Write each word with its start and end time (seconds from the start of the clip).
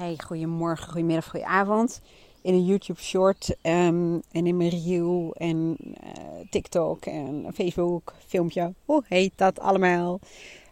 Hey, 0.00 0.18
goedemorgen, 0.26 0.88
goedemiddag, 0.88 1.30
goedenavond. 1.30 2.00
In 2.42 2.54
een 2.54 2.64
YouTube 2.64 3.00
short 3.00 3.56
ehm, 3.62 4.18
en 4.32 4.46
in 4.46 4.56
mijn 4.56 4.68
reel 4.68 5.34
en 5.38 5.76
uh, 5.80 6.50
TikTok 6.50 7.06
en 7.06 7.46
Facebook 7.54 8.14
filmpje. 8.26 8.74
Hoe 8.84 9.02
heet 9.08 9.32
dat 9.36 9.58
allemaal? 9.58 10.20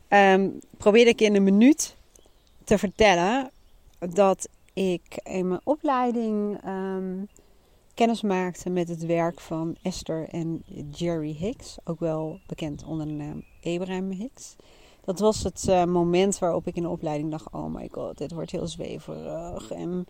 Um, 0.08 0.58
probeerde 0.76 1.10
ik 1.10 1.20
in 1.20 1.34
een 1.34 1.42
minuut 1.42 1.96
te 2.64 2.78
vertellen 2.78 3.50
dat 3.98 4.48
ik 4.72 5.20
in 5.22 5.48
mijn 5.48 5.60
opleiding 5.64 6.64
um, 6.66 7.29
kennis 7.95 8.22
maakte 8.22 8.70
met 8.70 8.88
het 8.88 9.06
werk 9.06 9.40
van 9.40 9.76
Esther 9.82 10.29
en 10.29 10.62
Jerry 10.90 11.36
Hicks. 11.38 11.76
Ook 11.84 12.00
wel 12.00 12.40
bekend 12.46 12.84
onder 12.84 13.06
de 13.06 13.12
naam 13.12 13.45
Abraham 13.62 14.10
Hicks 14.10 14.56
dat 15.09 15.18
was 15.18 15.43
het 15.43 15.66
uh, 15.68 15.84
moment 15.84 16.38
waarop 16.38 16.66
ik 16.66 16.77
in 16.77 16.82
de 16.82 16.88
opleiding 16.88 17.30
dacht: 17.30 17.50
oh 17.52 17.75
my 17.75 17.88
god, 17.93 18.18
dit 18.18 18.32
wordt 18.32 18.50
heel 18.50 18.66
zweverig. 18.66 19.70
En 19.70 20.07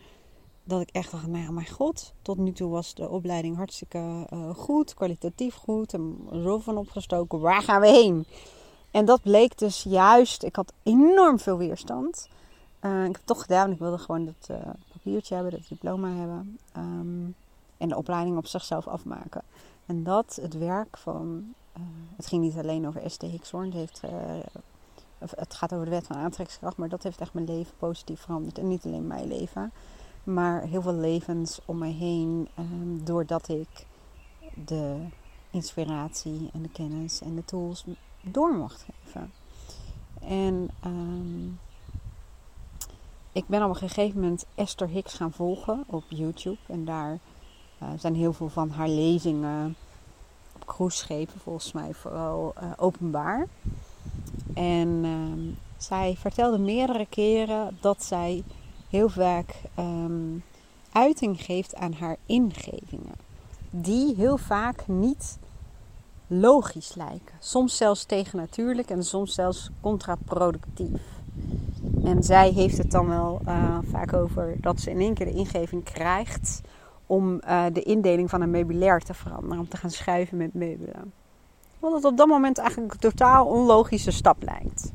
dat 0.64 0.80
ik 0.80 0.88
echt 0.92 1.10
dacht: 1.10 1.26
nou 1.26 1.52
mijn 1.52 1.68
god, 1.68 2.12
tot 2.22 2.38
nu 2.38 2.52
toe 2.52 2.70
was 2.70 2.94
de 2.94 3.08
opleiding 3.08 3.56
hartstikke 3.56 4.26
uh, 4.32 4.50
goed, 4.54 4.94
kwalitatief 4.94 5.54
goed. 5.54 5.94
En 5.94 6.16
zo 6.42 6.58
van 6.58 6.76
opgestoken, 6.76 7.40
waar 7.40 7.62
gaan 7.62 7.80
we 7.80 7.88
heen? 7.88 8.24
En 8.90 9.04
dat 9.04 9.22
bleek 9.22 9.58
dus 9.58 9.82
juist, 9.82 10.42
ik 10.42 10.56
had 10.56 10.72
enorm 10.82 11.38
veel 11.38 11.58
weerstand. 11.58 12.28
Uh, 12.80 13.00
ik 13.00 13.06
heb 13.06 13.14
het 13.14 13.26
toch 13.26 13.40
gedaan, 13.40 13.70
ik 13.70 13.78
wilde 13.78 13.98
gewoon 13.98 14.24
dat 14.24 14.58
papiertje 14.92 15.34
hebben, 15.34 15.52
dat 15.52 15.68
diploma 15.68 16.08
hebben. 16.08 16.58
Um, 16.76 17.34
en 17.76 17.88
de 17.88 17.96
opleiding 17.96 18.36
op 18.36 18.46
zichzelf 18.46 18.88
afmaken. 18.88 19.42
En 19.86 20.02
dat, 20.04 20.38
het 20.42 20.58
werk 20.58 20.96
van. 20.96 21.54
het 22.16 22.26
ging 22.26 22.42
niet 22.42 22.56
alleen 22.56 22.86
over 22.86 23.10
ST 23.10 23.22
Hickshorn, 23.22 23.64
het 23.64 23.74
heeft 23.74 24.00
het 25.18 25.54
gaat 25.54 25.72
over 25.72 25.84
de 25.84 25.90
wet 25.90 26.06
van 26.06 26.16
aantrekkingskracht, 26.16 26.76
maar 26.76 26.88
dat 26.88 27.02
heeft 27.02 27.20
echt 27.20 27.32
mijn 27.34 27.46
leven 27.46 27.72
positief 27.78 28.20
veranderd. 28.20 28.58
En 28.58 28.68
niet 28.68 28.84
alleen 28.84 29.06
mijn 29.06 29.26
leven, 29.26 29.72
maar 30.24 30.62
heel 30.62 30.82
veel 30.82 30.94
levens 30.94 31.60
om 31.64 31.78
me 31.78 31.86
heen. 31.86 32.48
Um, 32.58 33.04
doordat 33.04 33.48
ik 33.48 33.86
de 34.64 35.06
inspiratie 35.50 36.50
en 36.52 36.62
de 36.62 36.70
kennis 36.70 37.20
en 37.20 37.34
de 37.34 37.44
tools 37.44 37.84
door 38.20 38.54
mocht 38.54 38.84
geven. 39.04 39.32
En 40.20 40.70
um, 40.84 41.58
ik 43.32 43.46
ben 43.46 43.62
op 43.62 43.68
een 43.68 43.76
gegeven 43.76 44.20
moment 44.20 44.46
Esther 44.54 44.88
Hicks 44.88 45.14
gaan 45.14 45.32
volgen 45.32 45.84
op 45.86 46.04
YouTube. 46.08 46.58
En 46.66 46.84
daar 46.84 47.18
uh, 47.82 47.88
zijn 47.98 48.14
heel 48.14 48.32
veel 48.32 48.48
van 48.48 48.70
haar 48.70 48.88
lezingen 48.88 49.76
op 50.54 50.66
cruiseschepen 50.66 51.40
volgens 51.40 51.72
mij 51.72 51.94
vooral 51.94 52.54
uh, 52.62 52.72
openbaar. 52.76 53.46
En 54.58 55.04
uh, 55.04 55.54
zij 55.76 56.16
vertelde 56.18 56.58
meerdere 56.58 57.06
keren 57.06 57.76
dat 57.80 58.04
zij 58.04 58.42
heel 58.88 59.08
vaak 59.08 59.54
um, 59.78 60.42
uiting 60.92 61.42
geeft 61.42 61.74
aan 61.74 61.92
haar 61.92 62.16
ingevingen. 62.26 63.14
Die 63.70 64.14
heel 64.14 64.36
vaak 64.36 64.86
niet 64.86 65.38
logisch 66.26 66.94
lijken. 66.94 67.34
Soms 67.38 67.76
zelfs 67.76 68.04
tegennatuurlijk 68.04 68.90
en 68.90 69.04
soms 69.04 69.34
zelfs 69.34 69.70
contraproductief. 69.80 71.02
En 72.04 72.22
zij 72.22 72.50
heeft 72.50 72.78
het 72.78 72.90
dan 72.90 73.08
wel 73.08 73.40
uh, 73.46 73.78
vaak 73.82 74.12
over 74.12 74.56
dat 74.60 74.80
ze 74.80 74.90
in 74.90 75.00
één 75.00 75.14
keer 75.14 75.26
de 75.26 75.38
ingeving 75.38 75.84
krijgt 75.84 76.60
om 77.06 77.40
uh, 77.48 77.64
de 77.72 77.82
indeling 77.82 78.30
van 78.30 78.40
een 78.40 78.50
meubilair 78.50 79.00
te 79.00 79.14
veranderen. 79.14 79.58
Om 79.58 79.68
te 79.68 79.76
gaan 79.76 79.90
schuiven 79.90 80.36
met 80.36 80.54
meubelen. 80.54 81.12
Wat 81.78 81.92
het 81.92 82.04
op 82.04 82.16
dat 82.16 82.26
moment 82.26 82.58
eigenlijk 82.58 82.92
een 82.92 82.98
totaal 82.98 83.46
onlogische 83.46 84.10
stap 84.10 84.42
lijkt. 84.42 84.92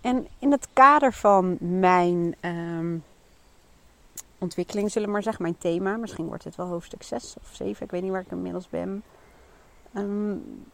En 0.00 0.26
in 0.38 0.50
het 0.50 0.68
kader 0.72 1.12
van 1.12 1.56
mijn 1.60 2.34
um, 2.40 3.04
ontwikkeling, 4.38 4.90
zullen 4.90 5.08
we 5.08 5.14
maar 5.14 5.22
zeggen, 5.22 5.42
mijn 5.42 5.58
thema, 5.58 5.96
misschien 5.96 6.26
wordt 6.26 6.44
het 6.44 6.56
wel 6.56 6.66
hoofdstuk 6.66 7.02
6 7.02 7.34
of 7.42 7.48
7, 7.52 7.84
ik 7.84 7.90
weet 7.90 8.02
niet 8.02 8.10
waar 8.10 8.20
ik 8.20 8.30
inmiddels 8.30 8.68
ben. 8.68 9.02
Um, 9.94 10.64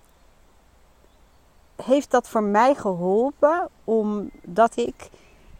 heeft 1.76 2.10
dat 2.10 2.28
voor 2.28 2.42
mij 2.42 2.74
geholpen 2.74 3.68
omdat 3.84 4.76
ik 4.76 5.10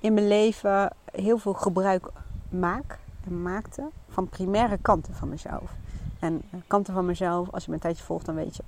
in 0.01 0.15
mijn 0.15 0.29
leven 0.29 0.93
heel 1.13 1.39
veel 1.39 1.53
gebruik 1.53 2.07
maak 2.49 2.99
en 3.25 3.43
maakte 3.43 3.89
van 4.09 4.29
primaire 4.29 4.79
kanten 4.83 5.15
van 5.15 5.29
mezelf. 5.29 5.71
En 6.19 6.43
kanten 6.67 6.95
van 6.95 7.07
mezelf, 7.07 7.51
als 7.51 7.65
je 7.65 7.73
een 7.73 7.79
tijdje 7.79 8.05
volgt, 8.05 8.27
dan 8.27 8.35
weet 8.35 8.57
je 8.57 8.63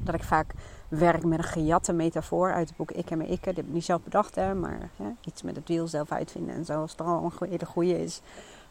dat 0.00 0.14
ik 0.14 0.22
vaak 0.22 0.52
werk 0.88 1.24
met 1.24 1.38
een 1.38 1.44
gejatte 1.44 1.92
metafoor 1.92 2.52
uit 2.52 2.68
het 2.68 2.76
boek 2.76 2.90
Ik 2.90 3.10
en 3.10 3.18
mijn 3.18 3.30
ikke. 3.30 3.48
Die 3.48 3.54
heb 3.54 3.66
ik 3.66 3.72
niet 3.72 3.84
zelf 3.84 4.02
bedacht, 4.02 4.34
hè, 4.34 4.54
maar 4.54 4.90
iets 5.24 5.42
met 5.42 5.56
het 5.56 5.68
wiel 5.68 5.88
zelf 5.88 6.12
uitvinden 6.12 6.54
en 6.54 6.64
zo, 6.64 6.80
als 6.80 6.90
het 6.90 7.00
al 7.00 7.32
een 7.40 7.48
hele 7.48 7.66
goede 7.66 8.02
is. 8.02 8.20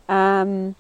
Um, 0.08 0.76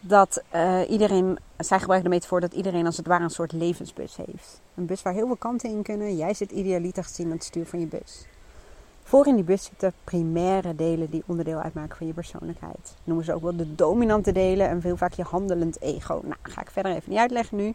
dat 0.00 0.42
uh, 0.54 0.90
iedereen, 0.90 1.38
zij 1.56 1.78
gebruikt 1.80 2.04
de 2.04 2.10
metafoor 2.10 2.40
dat 2.40 2.52
iedereen 2.52 2.86
als 2.86 2.96
het 2.96 3.06
ware 3.06 3.24
een 3.24 3.30
soort 3.30 3.52
levensbus 3.52 4.16
heeft. 4.16 4.60
Een 4.74 4.86
bus 4.86 5.02
waar 5.02 5.12
heel 5.12 5.26
veel 5.26 5.36
kanten 5.36 5.70
in 5.70 5.82
kunnen. 5.82 6.16
Jij 6.16 6.34
zit 6.34 6.50
idealiter 6.50 7.04
gezien 7.04 7.26
aan 7.26 7.32
het 7.32 7.44
stuur 7.44 7.66
van 7.66 7.80
je 7.80 7.86
bus. 7.86 8.26
Voor 9.02 9.26
in 9.26 9.34
die 9.34 9.44
bus 9.44 9.64
zitten 9.64 9.92
primaire 10.04 10.74
delen 10.74 11.10
die 11.10 11.22
onderdeel 11.26 11.58
uitmaken 11.58 11.96
van 11.96 12.06
je 12.06 12.12
persoonlijkheid. 12.12 12.94
Noemen 13.04 13.24
ze 13.24 13.34
ook 13.34 13.42
wel 13.42 13.56
de 13.56 13.74
dominante 13.74 14.32
delen 14.32 14.68
en 14.68 14.80
veel 14.80 14.96
vaak 14.96 15.12
je 15.12 15.22
handelend 15.22 15.80
ego. 15.80 16.20
Nou, 16.22 16.36
ga 16.42 16.60
ik 16.60 16.70
verder 16.70 16.92
even 16.92 17.10
niet 17.10 17.18
uitleggen 17.18 17.56
nu. 17.56 17.74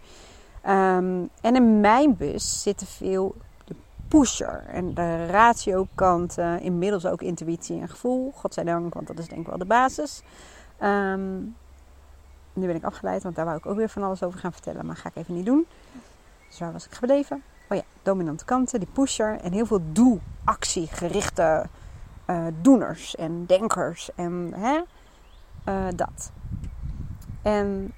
Um, 0.67 1.29
en 1.41 1.55
in 1.55 1.79
mijn 1.79 2.15
bus 2.15 2.61
zitten 2.61 2.87
veel 2.87 3.35
de 3.65 3.75
pusher 4.07 4.63
en 4.67 4.93
de 4.93 5.25
ratio-kant, 5.25 6.37
uh, 6.37 6.59
inmiddels 6.59 7.05
ook 7.05 7.21
intuïtie 7.21 7.81
en 7.81 7.89
gevoel. 7.89 8.31
Godzijdank, 8.35 8.93
want 8.93 9.07
dat 9.07 9.19
is 9.19 9.27
denk 9.27 9.41
ik 9.41 9.47
wel 9.47 9.57
de 9.57 9.65
basis. 9.65 10.21
Um, 10.83 11.55
nu 12.53 12.67
ben 12.67 12.75
ik 12.75 12.83
afgeleid, 12.83 13.23
want 13.23 13.35
daar 13.35 13.45
wou 13.45 13.57
ik 13.57 13.65
ook 13.65 13.75
weer 13.75 13.89
van 13.89 14.03
alles 14.03 14.23
over 14.23 14.39
gaan 14.39 14.53
vertellen, 14.53 14.85
maar 14.85 14.95
ga 14.95 15.09
ik 15.09 15.15
even 15.15 15.35
niet 15.35 15.45
doen. 15.45 15.65
Dus 16.47 16.59
waar 16.59 16.71
was 16.71 16.85
ik 16.85 16.93
gebleven? 16.93 17.43
Oh 17.69 17.77
ja, 17.77 17.83
dominante 18.01 18.45
kanten, 18.45 18.79
die 18.79 18.89
pusher 18.93 19.39
en 19.39 19.51
heel 19.51 19.65
veel 19.65 19.81
doe-actiegerichte 19.91 21.65
uh, 22.27 22.45
doeners 22.61 23.15
en 23.15 23.45
denkers 23.45 24.09
en 24.15 24.53
hè, 24.55 24.81
uh, 25.69 25.87
dat. 25.95 26.31
En 27.41 27.93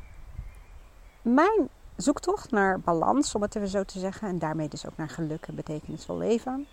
mijn 1.22 1.70
zoektocht 1.96 2.52
naar 2.52 2.80
balans, 2.80 3.36
om 3.36 3.42
het 3.42 3.56
even 3.56 3.68
zo 3.68 3.84
te 3.84 4.00
zeggen. 4.00 4.28
En 4.28 4.40
daarmee 4.40 4.68
dus 4.68 4.86
ook 4.86 4.98
naar 4.98 5.10
geluk 5.10 5.48
en 5.48 5.56
betekenisvol 5.56 6.18
leven. 6.18 6.68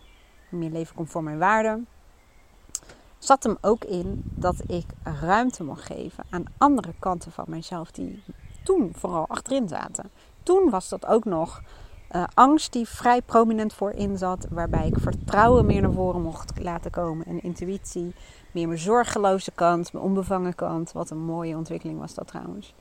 Meer 0.48 0.70
leven 0.70 0.94
conform 0.94 1.24
mijn 1.24 1.38
waarden. 1.38 1.86
Zat 3.18 3.42
hem 3.42 3.56
ook 3.60 3.84
in 3.84 4.22
dat 4.24 4.62
ik 4.66 4.86
ruimte 5.20 5.64
mocht 5.64 5.86
geven 5.86 6.24
aan 6.30 6.44
andere 6.58 6.94
kanten 6.98 7.32
van 7.32 7.44
mijzelf 7.48 7.90
die 7.90 8.22
toen 8.64 8.92
vooral 8.96 9.26
achterin 9.28 9.68
zaten. 9.68 10.10
Toen 10.42 10.70
was 10.70 10.88
dat 10.88 11.06
ook 11.06 11.24
nog 11.24 11.62
uh, 12.12 12.24
angst 12.34 12.72
die 12.72 12.88
vrij 12.88 13.22
prominent 13.22 13.72
voorin 13.72 14.18
zat, 14.18 14.46
waarbij 14.50 14.86
ik 14.86 14.98
vertrouwen 14.98 15.66
meer 15.66 15.82
naar 15.82 15.92
voren 15.92 16.22
mocht 16.22 16.62
laten 16.62 16.90
komen 16.90 17.26
en 17.26 17.42
intuïtie, 17.42 18.14
meer 18.52 18.66
mijn 18.66 18.78
zorgeloze 18.78 19.50
kant, 19.50 19.92
mijn 19.92 20.04
onbevangen 20.04 20.54
kant. 20.54 20.92
Wat 20.92 21.10
een 21.10 21.24
mooie 21.24 21.56
ontwikkeling 21.56 21.98
was 21.98 22.14
dat 22.14 22.26
trouwens. 22.26 22.74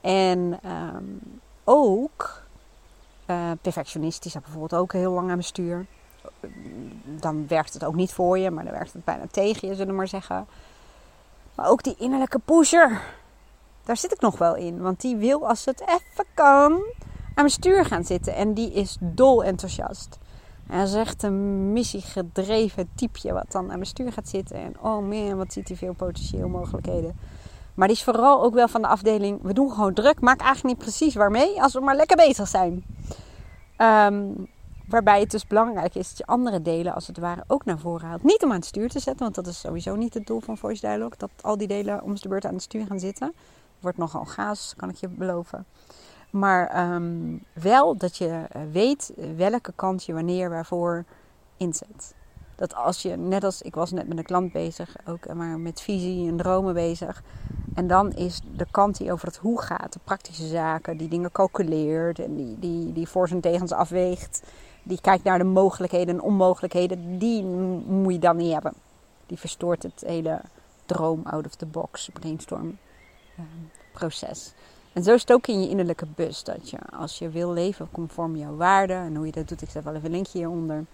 En 0.00 0.58
um, 0.70 1.20
ook 1.68 2.42
uh, 3.26 3.50
perfectionistisch, 3.60 4.32
dat 4.32 4.42
bijvoorbeeld 4.42 4.80
ook 4.80 4.92
heel 4.92 5.12
lang 5.12 5.20
aan 5.20 5.26
mijn 5.26 5.42
stuur. 5.42 5.86
Dan 7.04 7.46
werkt 7.46 7.74
het 7.74 7.84
ook 7.84 7.94
niet 7.94 8.12
voor 8.12 8.38
je, 8.38 8.50
maar 8.50 8.64
dan 8.64 8.72
werkt 8.72 8.92
het 8.92 9.04
bijna 9.04 9.24
tegen 9.30 9.68
je, 9.68 9.74
zullen 9.74 9.90
we 9.90 9.96
maar 9.96 10.08
zeggen. 10.08 10.46
Maar 11.54 11.68
ook 11.68 11.82
die 11.82 11.94
innerlijke 11.98 12.38
pusher, 12.38 13.02
daar 13.84 13.96
zit 13.96 14.12
ik 14.12 14.20
nog 14.20 14.38
wel 14.38 14.56
in. 14.56 14.80
Want 14.80 15.00
die 15.00 15.16
wil, 15.16 15.48
als 15.48 15.64
het 15.64 15.80
even 15.80 16.24
kan, 16.34 16.72
aan 16.72 17.34
mijn 17.34 17.50
stuur 17.50 17.84
gaan 17.84 18.04
zitten. 18.04 18.34
En 18.34 18.54
die 18.54 18.72
is 18.72 18.96
dol 19.00 19.44
enthousiast. 19.44 20.18
En 20.66 20.74
hij 20.74 20.84
is 20.84 20.94
echt 20.94 21.22
een 21.22 21.72
missiegedreven 21.72 22.90
typeje 22.94 23.32
wat 23.32 23.52
dan 23.52 23.62
aan 23.62 23.68
mijn 23.68 23.86
stuur 23.86 24.12
gaat 24.12 24.28
zitten. 24.28 24.56
En 24.56 24.80
oh 24.80 25.08
man, 25.08 25.36
wat 25.36 25.52
ziet 25.52 25.68
hij 25.68 25.76
veel 25.76 25.92
potentieel 25.92 26.48
mogelijkheden. 26.48 27.18
Maar 27.78 27.88
die 27.88 27.96
is 27.96 28.04
vooral 28.04 28.42
ook 28.42 28.54
wel 28.54 28.68
van 28.68 28.82
de 28.82 28.88
afdeling. 28.88 29.42
We 29.42 29.52
doen 29.52 29.70
gewoon 29.70 29.94
druk. 29.94 30.20
Maak 30.20 30.40
eigenlijk 30.40 30.76
niet 30.76 30.84
precies 30.84 31.14
waarmee. 31.14 31.62
Als 31.62 31.72
we 31.72 31.80
maar 31.80 31.96
lekker 31.96 32.16
bezig 32.16 32.48
zijn. 32.48 32.84
Um, 33.76 34.48
waarbij 34.88 35.20
het 35.20 35.30
dus 35.30 35.46
belangrijk 35.46 35.94
is 35.94 36.08
dat 36.08 36.18
je 36.18 36.26
andere 36.26 36.62
delen 36.62 36.94
als 36.94 37.06
het 37.06 37.18
ware 37.18 37.44
ook 37.46 37.64
naar 37.64 37.78
voren 37.78 38.08
haalt. 38.08 38.22
Niet 38.22 38.42
om 38.42 38.50
aan 38.50 38.56
het 38.56 38.64
stuur 38.64 38.88
te 38.88 38.98
zetten. 38.98 39.22
Want 39.22 39.34
dat 39.34 39.46
is 39.46 39.60
sowieso 39.60 39.96
niet 39.96 40.14
het 40.14 40.26
doel 40.26 40.40
van 40.40 40.58
Voice 40.58 40.86
Dialogue. 40.86 41.18
Dat 41.18 41.30
al 41.40 41.56
die 41.56 41.68
delen 41.68 42.02
om 42.02 42.14
de 42.14 42.28
beurt 42.28 42.44
aan 42.44 42.54
het 42.54 42.62
stuur 42.62 42.86
gaan 42.86 43.00
zitten. 43.00 43.32
Wordt 43.80 43.98
nogal 43.98 44.24
gaas, 44.24 44.74
kan 44.76 44.88
ik 44.88 44.96
je 44.96 45.08
beloven. 45.08 45.66
Maar 46.30 46.92
um, 46.94 47.44
wel 47.52 47.96
dat 47.96 48.16
je 48.16 48.46
weet 48.72 49.12
welke 49.36 49.72
kant 49.76 50.04
je 50.04 50.12
wanneer 50.12 50.50
waarvoor 50.50 51.04
inzet. 51.56 52.14
Dat 52.58 52.74
als 52.74 53.02
je, 53.02 53.16
net 53.16 53.44
als 53.44 53.62
ik 53.62 53.74
was 53.74 53.92
net 53.92 54.08
met 54.08 54.18
een 54.18 54.24
klant 54.24 54.52
bezig, 54.52 54.96
ook 55.06 55.34
maar 55.34 55.58
met 55.58 55.80
visie 55.80 56.28
en 56.28 56.36
dromen 56.36 56.74
bezig. 56.74 57.22
En 57.74 57.86
dan 57.86 58.12
is 58.12 58.40
de 58.56 58.66
kant 58.70 58.96
die 58.96 59.12
over 59.12 59.26
het 59.26 59.36
hoe 59.36 59.62
gaat, 59.62 59.92
de 59.92 60.00
praktische 60.04 60.46
zaken, 60.46 60.96
die 60.96 61.08
dingen 61.08 61.32
calculeert 61.32 62.18
en 62.18 62.36
die, 62.36 62.58
die, 62.58 62.92
die 62.92 63.08
voor 63.08 63.28
zijn 63.28 63.40
tegens 63.40 63.72
afweegt, 63.72 64.42
die 64.82 65.00
kijkt 65.00 65.24
naar 65.24 65.38
de 65.38 65.44
mogelijkheden 65.44 66.14
en 66.14 66.22
onmogelijkheden, 66.22 67.18
die 67.18 67.44
moet 67.86 68.12
je 68.12 68.18
dan 68.18 68.36
niet 68.36 68.52
hebben. 68.52 68.72
Die 69.26 69.38
verstoort 69.38 69.82
het 69.82 70.02
hele 70.06 70.40
droom 70.86 71.20
out 71.24 71.46
of 71.46 71.54
the 71.54 71.66
box 71.66 72.10
brainstorm 72.12 72.78
ehm, 73.36 73.46
proces. 73.92 74.54
En 74.92 75.02
zo 75.02 75.14
is 75.14 75.20
het 75.20 75.32
ook 75.32 75.46
in 75.46 75.62
je 75.62 75.68
innerlijke 75.68 76.06
bus. 76.14 76.44
Dat 76.44 76.70
je 76.70 76.78
als 76.96 77.18
je 77.18 77.28
wil 77.28 77.52
leven 77.52 77.88
conform 77.90 78.36
jouw 78.36 78.56
waarden. 78.56 78.96
En 78.96 79.16
hoe 79.16 79.26
je 79.26 79.32
dat 79.32 79.48
doet, 79.48 79.62
ik 79.62 79.70
zet 79.70 79.84
wel 79.84 79.94
even 79.94 80.06
een 80.06 80.12
linkje 80.12 80.38
hieronder. 80.38 80.84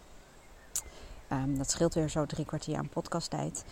Um, 1.33 1.59
dat 1.59 1.71
scheelt 1.71 1.95
weer 1.95 2.09
zo 2.09 2.27
drie 2.27 2.45
kwartier 2.45 2.77
aan 2.77 2.89
podcasttijd. 2.89 3.65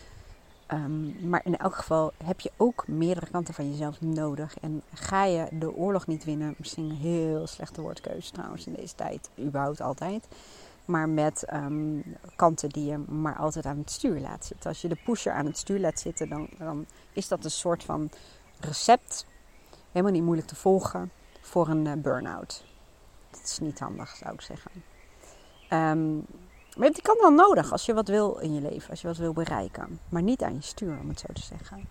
Um, 0.68 1.28
maar 1.28 1.40
in 1.44 1.56
elk 1.56 1.74
geval 1.74 2.12
heb 2.24 2.40
je 2.40 2.50
ook 2.56 2.88
meerdere 2.88 3.30
kanten 3.30 3.54
van 3.54 3.70
jezelf 3.70 4.00
nodig. 4.00 4.58
En 4.60 4.82
ga 4.94 5.24
je 5.24 5.48
de 5.50 5.74
oorlog 5.74 6.06
niet 6.06 6.24
winnen, 6.24 6.54
misschien 6.58 6.90
een 6.90 6.96
heel 6.96 7.46
slechte 7.46 7.80
woordkeuze 7.80 8.32
trouwens 8.32 8.66
in 8.66 8.72
deze 8.72 8.94
tijd, 8.94 9.30
überhaupt 9.38 9.80
altijd. 9.80 10.28
Maar 10.84 11.08
met 11.08 11.52
um, 11.52 12.16
kanten 12.36 12.68
die 12.68 12.84
je 12.84 12.98
maar 12.98 13.36
altijd 13.36 13.66
aan 13.66 13.78
het 13.78 13.90
stuur 13.90 14.20
laat 14.20 14.44
zitten. 14.44 14.70
Als 14.70 14.80
je 14.80 14.88
de 14.88 14.98
pusher 15.04 15.32
aan 15.32 15.46
het 15.46 15.58
stuur 15.58 15.80
laat 15.80 16.00
zitten, 16.00 16.28
dan, 16.28 16.48
dan 16.58 16.86
is 17.12 17.28
dat 17.28 17.44
een 17.44 17.50
soort 17.50 17.84
van 17.84 18.10
recept. 18.60 19.26
Helemaal 19.90 20.12
niet 20.12 20.22
moeilijk 20.22 20.48
te 20.48 20.56
volgen 20.56 21.10
voor 21.40 21.68
een 21.68 21.84
uh, 21.84 21.92
burn-out. 21.92 22.64
Dat 23.30 23.42
is 23.44 23.58
niet 23.58 23.78
handig, 23.78 24.16
zou 24.16 24.34
ik 24.34 24.40
zeggen. 24.40 24.70
Um, 25.70 26.26
maar 26.76 26.86
je 26.86 26.92
hebt 26.92 26.94
die 26.94 27.14
kant 27.14 27.20
wel 27.20 27.46
nodig 27.46 27.72
als 27.72 27.86
je 27.86 27.94
wat 27.94 28.08
wil 28.08 28.38
in 28.40 28.54
je 28.54 28.60
leven, 28.60 28.90
als 28.90 29.00
je 29.00 29.06
wat 29.06 29.16
wil 29.16 29.32
bereiken. 29.32 29.98
Maar 30.08 30.22
niet 30.22 30.42
aan 30.42 30.54
je 30.54 30.62
stuur, 30.62 30.98
om 31.00 31.08
het 31.08 31.20
zo 31.20 31.26
te 31.32 31.42
zeggen. 31.42 31.86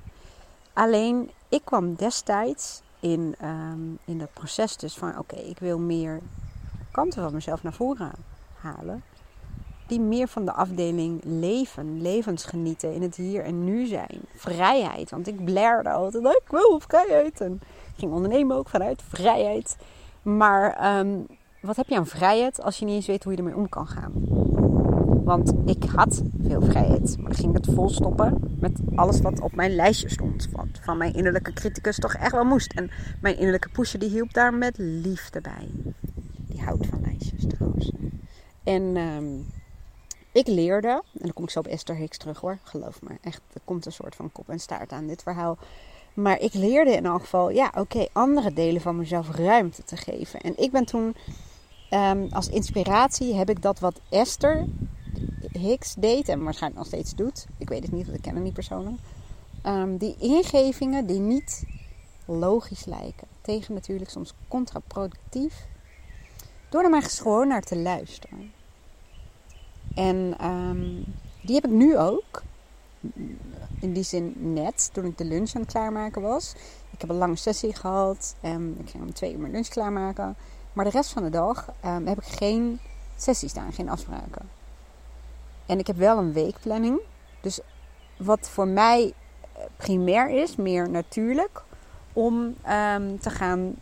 Alleen, 0.73 1.31
ik 1.49 1.61
kwam 1.63 1.95
destijds 1.95 2.81
in, 2.99 3.35
um, 3.43 3.97
in 4.05 4.17
dat 4.17 4.33
proces 4.33 4.77
dus 4.77 4.97
van... 4.97 5.17
Oké, 5.17 5.35
ik 5.35 5.59
wil 5.59 5.79
meer 5.79 6.19
kanten 6.91 7.23
van 7.23 7.33
mezelf 7.33 7.63
naar 7.63 7.73
voren 7.73 8.11
halen. 8.55 9.03
Die 9.87 9.99
meer 9.99 10.27
van 10.27 10.45
de 10.45 10.51
afdeling 10.51 11.21
leven, 11.23 12.01
levensgenieten, 12.01 12.93
in 12.93 13.01
het 13.01 13.15
hier 13.15 13.43
en 13.43 13.63
nu 13.63 13.85
zijn. 13.85 14.19
Vrijheid, 14.35 15.09
want 15.09 15.27
ik 15.27 15.45
blairde 15.45 15.89
altijd, 15.89 16.25
ik 16.25 16.47
wil 16.49 16.79
vrijheid. 16.79 17.41
En 17.41 17.53
ik 17.63 17.99
ging 17.99 18.13
ondernemen 18.13 18.55
ook 18.57 18.69
vanuit 18.69 19.01
vrijheid. 19.07 19.77
Maar 20.21 20.97
um, 20.99 21.25
wat 21.61 21.75
heb 21.75 21.87
je 21.87 21.97
aan 21.97 22.07
vrijheid 22.07 22.61
als 22.61 22.79
je 22.79 22.85
niet 22.85 22.95
eens 22.95 23.07
weet 23.07 23.23
hoe 23.23 23.31
je 23.31 23.37
ermee 23.37 23.55
om 23.55 23.69
kan 23.69 23.87
gaan? 23.87 24.40
Want 25.31 25.53
ik 25.65 25.83
had 25.83 26.21
veel 26.41 26.61
vrijheid. 26.61 27.17
Maar 27.17 27.31
dan 27.31 27.39
ging 27.39 27.53
het 27.53 27.67
vol 27.73 27.89
stoppen 27.89 28.57
met 28.59 28.79
alles 28.95 29.21
wat 29.21 29.41
op 29.41 29.55
mijn 29.55 29.75
lijstje 29.75 30.09
stond. 30.09 30.47
Wat 30.51 30.67
van 30.81 30.97
mijn 30.97 31.13
innerlijke 31.13 31.53
criticus 31.53 31.99
toch 31.99 32.13
echt 32.13 32.31
wel 32.31 32.43
moest. 32.43 32.73
En 32.73 32.91
mijn 33.21 33.35
innerlijke 33.35 33.69
pusher 33.69 33.99
die 33.99 34.09
hielp 34.09 34.33
daar 34.33 34.53
met 34.53 34.77
liefde 34.77 35.41
bij. 35.41 35.69
Die 36.47 36.61
houdt 36.61 36.87
van 36.87 37.01
lijstjes 37.01 37.45
trouwens. 37.47 37.91
En 38.63 38.97
um, 38.97 39.45
ik 40.31 40.47
leerde, 40.47 40.89
en 40.89 41.19
dan 41.21 41.33
kom 41.33 41.43
ik 41.43 41.49
zo 41.49 41.59
op 41.59 41.67
Esther 41.67 41.95
Hicks 41.95 42.17
terug 42.17 42.39
hoor, 42.39 42.57
geloof 42.63 43.01
me. 43.01 43.09
Echt, 43.21 43.41
er 43.53 43.61
komt 43.63 43.85
een 43.85 43.91
soort 43.91 44.15
van 44.15 44.31
kop 44.31 44.49
en 44.49 44.59
staart 44.59 44.91
aan 44.91 45.07
dit 45.07 45.23
verhaal. 45.23 45.57
Maar 46.13 46.39
ik 46.39 46.53
leerde 46.53 46.91
in 46.91 47.05
elk 47.05 47.21
geval, 47.21 47.49
ja 47.49 47.71
oké, 47.77 48.05
andere 48.11 48.53
delen 48.53 48.81
van 48.81 48.97
mezelf 48.97 49.35
ruimte 49.35 49.83
te 49.83 49.97
geven. 49.97 50.39
En 50.39 50.57
ik 50.57 50.71
ben 50.71 50.85
toen, 50.85 51.15
um, 51.89 52.27
als 52.31 52.49
inspiratie 52.49 53.35
heb 53.35 53.49
ik 53.49 53.61
dat 53.61 53.79
wat 53.79 54.01
Esther 54.09 54.67
Hicks 55.51 55.93
deed 55.93 56.29
en 56.29 56.43
waarschijnlijk 56.43 56.81
nog 56.81 56.91
steeds 56.91 57.15
doet. 57.15 57.45
Ik 57.57 57.69
weet 57.69 57.83
het 57.83 57.91
niet, 57.91 58.05
want 58.05 58.17
ik 58.17 58.23
ken 58.23 58.33
hem 58.33 58.43
niet 58.43 58.53
persoonlijk. 58.53 58.97
Um, 59.65 59.97
die 59.97 60.15
ingevingen 60.19 61.05
die 61.05 61.19
niet 61.19 61.63
logisch 62.25 62.85
lijken. 62.85 63.27
Tegen 63.41 63.73
natuurlijk 63.73 64.09
soms 64.09 64.33
contraproductief. 64.47 65.65
Door 66.69 66.83
er 66.83 66.89
maar 66.89 67.03
gewoon 67.03 67.47
naar 67.47 67.61
te 67.61 67.77
luisteren. 67.77 68.51
En 69.95 70.45
um, 70.47 71.05
die 71.41 71.55
heb 71.55 71.65
ik 71.65 71.71
nu 71.71 71.97
ook. 71.97 72.43
In 73.79 73.93
die 73.93 74.03
zin 74.03 74.53
net, 74.53 74.89
toen 74.93 75.05
ik 75.05 75.17
de 75.17 75.25
lunch 75.25 75.55
aan 75.55 75.61
het 75.61 75.71
klaarmaken 75.71 76.21
was. 76.21 76.53
Ik 76.91 77.01
heb 77.01 77.09
een 77.09 77.15
lange 77.15 77.35
sessie 77.35 77.75
gehad. 77.75 78.35
En 78.41 78.75
ik 78.79 78.89
ging 78.89 79.03
om 79.03 79.13
twee 79.13 79.33
uur 79.33 79.39
mijn 79.39 79.51
lunch 79.51 79.67
klaarmaken. 79.67 80.35
Maar 80.73 80.85
de 80.85 80.91
rest 80.91 81.11
van 81.11 81.23
de 81.23 81.29
dag 81.29 81.73
um, 81.85 82.07
heb 82.07 82.17
ik 82.17 82.27
geen 82.27 82.79
sessies 83.17 83.49
staan, 83.49 83.73
geen 83.73 83.89
afspraken. 83.89 84.60
En 85.65 85.79
ik 85.79 85.87
heb 85.87 85.97
wel 85.97 86.17
een 86.17 86.33
weekplanning. 86.33 86.99
Dus 87.41 87.59
wat 88.17 88.49
voor 88.49 88.67
mij 88.67 89.13
primair 89.77 90.29
is, 90.29 90.55
meer 90.55 90.89
natuurlijk, 90.89 91.63
om 92.13 92.35
um, 92.69 93.19
te 93.19 93.29
gaan 93.29 93.75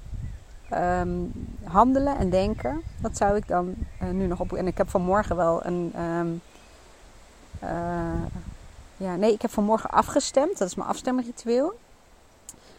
um, 0.74 1.32
handelen 1.64 2.18
en 2.18 2.30
denken. 2.30 2.82
Dat 3.02 3.18
zou 3.18 3.36
ik 3.36 3.48
dan 3.48 3.76
uh, 4.02 4.10
nu 4.10 4.28
nog 4.28 4.40
op. 4.40 4.54
En 4.54 4.68
ik 4.68 4.78
heb 4.78 4.90
vanmorgen 4.90 5.36
wel 5.36 5.66
een. 5.66 5.94
Um, 6.02 6.42
uh, 7.64 8.24
ja, 8.98 9.16
nee, 9.16 9.34
ik 9.34 9.42
heb 9.42 9.52
vanmorgen 9.52 9.90
afgestemd. 9.90 10.58
Dat 10.58 10.68
is 10.68 10.76
mijn 10.76 10.90
afstemritueel. 10.90 11.80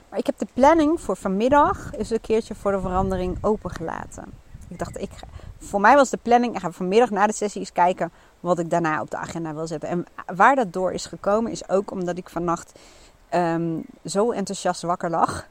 Maar 0.09 0.19
ik 0.19 0.27
heb 0.27 0.39
de 0.39 0.47
planning 0.53 1.01
voor 1.01 1.17
vanmiddag 1.17 1.95
eens 1.95 2.11
een 2.11 2.21
keertje 2.21 2.55
voor 2.55 2.73
de 2.73 2.81
verandering 2.81 3.39
opengelaten. 3.41 4.25
Ik 4.71 4.79
dacht, 4.79 5.01
ik, 5.01 5.11
voor 5.59 5.81
mij 5.81 5.95
was 5.95 6.11
de 6.11 6.19
planning, 6.23 6.55
ik 6.55 6.61
ga 6.61 6.71
vanmiddag 6.71 7.11
na 7.11 7.27
de 7.27 7.33
sessie 7.33 7.61
eens 7.61 7.73
kijken 7.73 8.13
wat 8.41 8.59
ik 8.59 8.71
daarna 8.71 9.01
op 9.01 9.11
de 9.11 9.17
agenda 9.17 9.55
wil 9.55 9.67
zetten. 9.67 9.89
En 9.89 10.07
waar 10.37 10.57
dat 10.57 10.73
door 10.73 10.93
is 10.93 11.07
gekomen 11.07 11.51
is 11.51 11.69
ook 11.69 11.91
omdat 11.91 12.19
ik 12.19 12.29
vannacht 12.29 12.79
um, 13.35 13.85
zo 14.05 14.31
enthousiast 14.31 14.83
wakker 14.83 15.11
lag. 15.11 15.47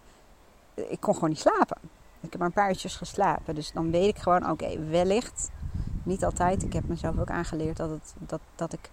Ik 0.73 0.99
kon 0.99 1.13
gewoon 1.13 1.29
niet 1.29 1.39
slapen. 1.39 1.77
Ik 2.21 2.31
heb 2.31 2.37
maar 2.37 2.47
een 2.47 2.53
paar 2.53 2.69
uurtjes 2.69 2.95
geslapen. 2.95 3.55
Dus 3.55 3.71
dan 3.71 3.91
weet 3.91 4.07
ik 4.07 4.17
gewoon, 4.17 4.49
oké, 4.49 4.79
wellicht, 4.89 5.49
niet 6.03 6.25
altijd. 6.25 6.63
Ik 6.63 6.73
heb 6.73 6.87
mezelf 6.87 7.19
ook 7.19 7.29
aangeleerd 7.29 7.77
dat, 7.77 7.89
het, 7.89 8.13
dat, 8.17 8.39
dat 8.55 8.73
ik 8.73 8.89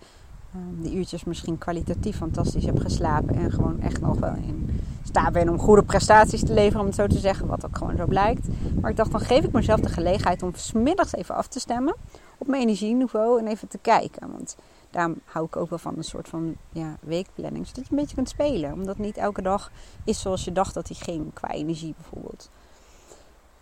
um, 0.54 0.82
die 0.82 0.94
uurtjes 0.94 1.24
misschien 1.24 1.58
kwalitatief 1.58 2.16
fantastisch 2.16 2.64
heb 2.64 2.78
geslapen. 2.78 3.34
En 3.34 3.50
gewoon 3.50 3.80
echt 3.80 4.00
nog 4.00 4.18
wel 4.18 4.34
in 4.34 4.75
staat 5.06 5.32
ben 5.32 5.48
om 5.48 5.58
goede 5.58 5.82
prestaties 5.82 6.44
te 6.44 6.52
leveren, 6.52 6.80
om 6.80 6.86
het 6.86 6.94
zo 6.94 7.06
te 7.06 7.18
zeggen. 7.18 7.46
Wat 7.46 7.66
ook 7.66 7.76
gewoon 7.76 7.96
zo 7.96 8.06
blijkt. 8.06 8.46
Maar 8.80 8.90
ik 8.90 8.96
dacht, 8.96 9.10
dan 9.10 9.20
geef 9.20 9.44
ik 9.44 9.52
mezelf 9.52 9.80
de 9.80 9.88
gelegenheid 9.88 10.42
om 10.42 10.54
smiddags 10.54 11.14
even 11.14 11.34
af 11.34 11.46
te 11.46 11.60
stemmen 11.60 11.94
op 12.38 12.46
mijn 12.46 12.62
energieniveau 12.62 13.38
en 13.38 13.46
even 13.46 13.68
te 13.68 13.78
kijken. 13.78 14.30
Want 14.30 14.56
daarom 14.90 15.20
hou 15.24 15.46
ik 15.46 15.56
ook 15.56 15.68
wel 15.68 15.78
van 15.78 15.94
een 15.96 16.04
soort 16.04 16.28
van 16.28 16.56
ja, 16.72 16.96
weekplanning. 17.00 17.66
Zodat 17.66 17.84
je 17.84 17.90
een 17.90 17.98
beetje 17.98 18.14
kunt 18.14 18.28
spelen. 18.28 18.72
Omdat 18.72 18.98
niet 18.98 19.16
elke 19.16 19.42
dag 19.42 19.70
is 20.04 20.20
zoals 20.20 20.44
je 20.44 20.52
dacht 20.52 20.74
dat 20.74 20.86
die 20.86 20.96
ging, 20.96 21.32
qua 21.32 21.50
energie 21.50 21.94
bijvoorbeeld. 21.96 22.50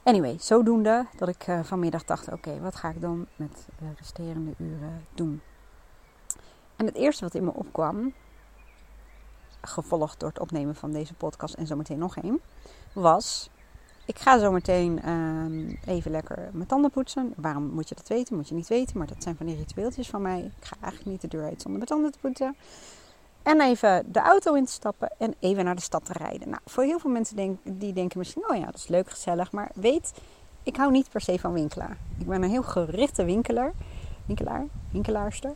Anyway, 0.03 0.37
zodoende 0.41 1.07
dat 1.17 1.29
ik 1.29 1.47
uh, 1.47 1.61
vanmiddag 1.63 2.05
dacht: 2.05 2.33
oké, 2.33 2.61
wat 2.61 2.75
ga 2.75 2.89
ik 2.89 3.01
dan 3.01 3.27
met 3.37 3.67
de 3.79 3.87
resterende 3.99 4.55
uren 4.57 5.05
doen? 5.15 5.41
En 6.77 6.87
het 6.87 6.95
eerste 6.95 7.25
wat 7.25 7.35
in 7.35 7.45
me 7.45 7.53
opkwam, 7.53 8.13
gevolgd 9.67 10.21
door 10.21 10.29
het 10.29 10.41
opnemen 10.41 10.75
van 10.75 10.93
deze 10.93 11.15
podcast 11.15 11.55
en 11.55 11.67
zometeen 11.67 11.99
nog 11.99 12.17
één, 12.17 12.41
was 12.93 13.51
ik 14.07 14.19
ga 14.19 14.39
zo 14.39 14.53
meteen 14.53 15.09
um, 15.09 15.79
even 15.87 16.11
lekker 16.11 16.49
mijn 16.53 16.69
tanden 16.69 16.91
poetsen. 16.91 17.33
Waarom 17.37 17.67
moet 17.67 17.89
je 17.89 17.95
dat 17.95 18.09
weten? 18.09 18.37
Moet 18.37 18.49
je 18.49 18.55
niet 18.55 18.69
weten. 18.69 18.99
Maar 18.99 19.07
dat 19.07 19.23
zijn 19.23 19.37
van 19.37 19.47
die 19.47 19.57
ritueeltjes 19.57 20.09
van 20.09 20.23
mij. 20.23 20.39
Ik 20.39 20.65
ga 20.65 20.77
eigenlijk 20.81 21.11
niet 21.11 21.21
de 21.21 21.37
deur 21.37 21.45
uit 21.45 21.63
zonder 21.63 21.73
mijn 21.73 21.87
tanden 21.87 22.13
te 22.13 22.19
poetsen. 22.19 22.57
En 23.43 23.61
even 23.61 24.13
de 24.13 24.21
auto 24.21 24.55
in 24.55 24.65
te 24.65 24.73
stappen 24.73 25.11
en 25.19 25.35
even 25.39 25.65
naar 25.65 25.75
de 25.75 25.83
stad 25.83 26.05
te 26.05 26.13
rijden. 26.13 26.49
Nou, 26.49 26.61
voor 26.65 26.83
heel 26.83 26.99
veel 26.99 27.11
mensen 27.11 27.37
denk, 27.37 27.59
die 27.63 27.93
denken 27.93 28.19
misschien, 28.19 28.45
oh 28.49 28.57
ja, 28.57 28.65
dat 28.65 28.75
is 28.75 28.89
leuk, 28.89 29.11
gezellig. 29.11 29.53
Maar 29.53 29.71
weet, 29.75 30.13
ik 30.63 30.77
hou 30.77 30.91
niet 30.91 31.11
per 31.11 31.21
se 31.21 31.39
van 31.39 31.53
winkelen. 31.53 31.99
Ik 32.19 32.27
ben 32.27 32.43
een 32.43 32.51
heel 32.51 32.63
gerichte 32.63 33.25
winkelaar. 33.25 33.73
Winkelaar, 34.27 34.67
winkelaarster 34.91 35.53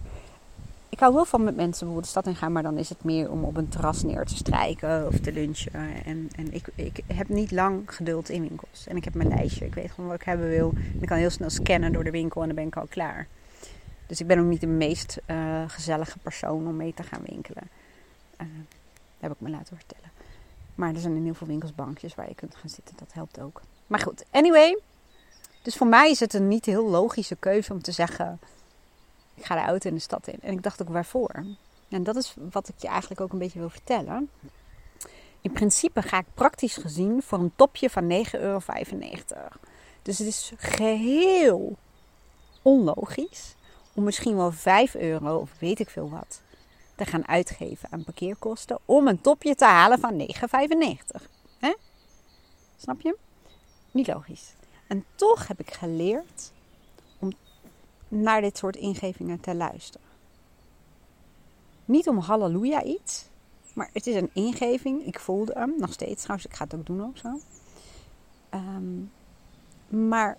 ik 0.88 1.00
hou 1.00 1.14
wel 1.14 1.24
van 1.24 1.44
met 1.44 1.56
mensen 1.56 1.86
bijvoorbeeld 1.86 2.04
de 2.04 2.10
stad 2.10 2.26
in 2.26 2.36
gaan, 2.36 2.52
maar 2.52 2.62
dan 2.62 2.78
is 2.78 2.88
het 2.88 3.04
meer 3.04 3.30
om 3.30 3.44
op 3.44 3.56
een 3.56 3.68
terras 3.68 4.02
neer 4.02 4.24
te 4.24 4.36
strijken 4.36 5.06
of 5.06 5.18
te 5.18 5.32
lunchen. 5.32 6.04
En, 6.04 6.28
en 6.36 6.52
ik, 6.52 6.68
ik 6.74 7.00
heb 7.06 7.28
niet 7.28 7.50
lang 7.50 7.94
geduld 7.94 8.28
in 8.28 8.40
winkels. 8.40 8.86
En 8.86 8.96
ik 8.96 9.04
heb 9.04 9.14
mijn 9.14 9.28
lijstje. 9.28 9.64
Ik 9.64 9.74
weet 9.74 9.90
gewoon 9.90 10.10
wat 10.10 10.20
ik 10.20 10.26
hebben 10.26 10.48
wil. 10.48 10.72
En 10.74 10.98
ik 11.00 11.08
kan 11.08 11.18
heel 11.18 11.30
snel 11.30 11.50
scannen 11.50 11.92
door 11.92 12.04
de 12.04 12.10
winkel 12.10 12.40
en 12.40 12.46
dan 12.46 12.56
ben 12.56 12.66
ik 12.66 12.76
al 12.76 12.86
klaar. 12.86 13.26
Dus 14.06 14.20
ik 14.20 14.26
ben 14.26 14.38
ook 14.38 14.46
niet 14.46 14.60
de 14.60 14.66
meest 14.66 15.18
uh, 15.26 15.62
gezellige 15.66 16.18
persoon 16.18 16.66
om 16.66 16.76
mee 16.76 16.94
te 16.94 17.02
gaan 17.02 17.22
winkelen. 17.26 17.68
Uh, 18.40 18.46
heb 19.18 19.32
ik 19.32 19.40
me 19.40 19.50
laten 19.50 19.76
vertellen. 19.76 20.10
Maar 20.74 20.94
er 20.94 21.00
zijn 21.00 21.16
in 21.16 21.24
heel 21.24 21.34
veel 21.34 21.46
winkels 21.46 21.74
bankjes 21.74 22.14
waar 22.14 22.28
je 22.28 22.34
kunt 22.34 22.56
gaan 22.56 22.70
zitten. 22.70 22.94
Dat 22.98 23.12
helpt 23.12 23.40
ook. 23.40 23.60
Maar 23.86 24.00
goed, 24.00 24.24
anyway. 24.30 24.78
Dus 25.62 25.76
voor 25.76 25.86
mij 25.86 26.10
is 26.10 26.20
het 26.20 26.34
een 26.34 26.48
niet 26.48 26.64
heel 26.64 26.88
logische 26.88 27.36
keuze 27.36 27.72
om 27.72 27.82
te 27.82 27.92
zeggen 27.92 28.38
ik 29.38 29.44
ga 29.44 29.54
de 29.54 29.60
auto 29.60 29.88
in 29.88 29.94
de 29.94 30.00
stad 30.00 30.28
in. 30.28 30.38
En 30.40 30.52
ik 30.52 30.62
dacht 30.62 30.82
ook 30.82 30.88
waarvoor. 30.88 31.44
En 31.88 32.02
dat 32.02 32.16
is 32.16 32.34
wat 32.50 32.68
ik 32.68 32.74
je 32.78 32.88
eigenlijk 32.88 33.20
ook 33.20 33.32
een 33.32 33.38
beetje 33.38 33.58
wil 33.58 33.70
vertellen. 33.70 34.30
In 35.40 35.52
principe 35.52 36.02
ga 36.02 36.18
ik 36.18 36.26
praktisch 36.34 36.76
gezien 36.76 37.22
voor 37.22 37.38
een 37.38 37.52
topje 37.56 37.90
van 37.90 38.10
9,95 38.10 38.30
euro. 38.30 38.58
Dus 40.02 40.18
het 40.18 40.26
is 40.26 40.52
geheel 40.56 41.76
onlogisch 42.62 43.54
om 43.94 44.04
misschien 44.04 44.36
wel 44.36 44.52
5 44.52 44.94
euro 44.94 45.36
of 45.36 45.50
weet 45.58 45.80
ik 45.80 45.90
veel 45.90 46.10
wat 46.10 46.40
te 46.94 47.04
gaan 47.04 47.28
uitgeven 47.28 47.88
aan 47.92 48.04
parkeerkosten 48.04 48.78
om 48.84 49.08
een 49.08 49.20
topje 49.20 49.54
te 49.54 49.64
halen 49.64 49.98
van 49.98 50.20
9,95. 50.20 51.22
Snap 52.76 53.00
je? 53.00 53.16
Niet 53.90 54.06
logisch. 54.06 54.54
En 54.86 55.04
toch 55.14 55.46
heb 55.46 55.60
ik 55.60 55.72
geleerd 55.72 56.52
naar 58.08 58.40
dit 58.40 58.58
soort 58.58 58.76
ingevingen 58.76 59.40
te 59.40 59.54
luisteren. 59.54 60.06
Niet 61.84 62.08
om 62.08 62.18
halleluja 62.18 62.82
iets, 62.82 63.26
Maar 63.72 63.90
het 63.92 64.06
is 64.06 64.14
een 64.14 64.30
ingeving. 64.32 65.06
Ik 65.06 65.20
voelde 65.20 65.52
hem 65.56 65.74
nog 65.78 65.92
steeds 65.92 66.22
trouwens. 66.22 66.48
Ik 66.48 66.56
ga 66.56 66.64
het 66.64 66.74
ook 66.74 66.86
doen 66.86 67.04
ook 67.04 67.16
zo. 67.16 67.40
Ehm, 68.50 69.00
maar 70.08 70.38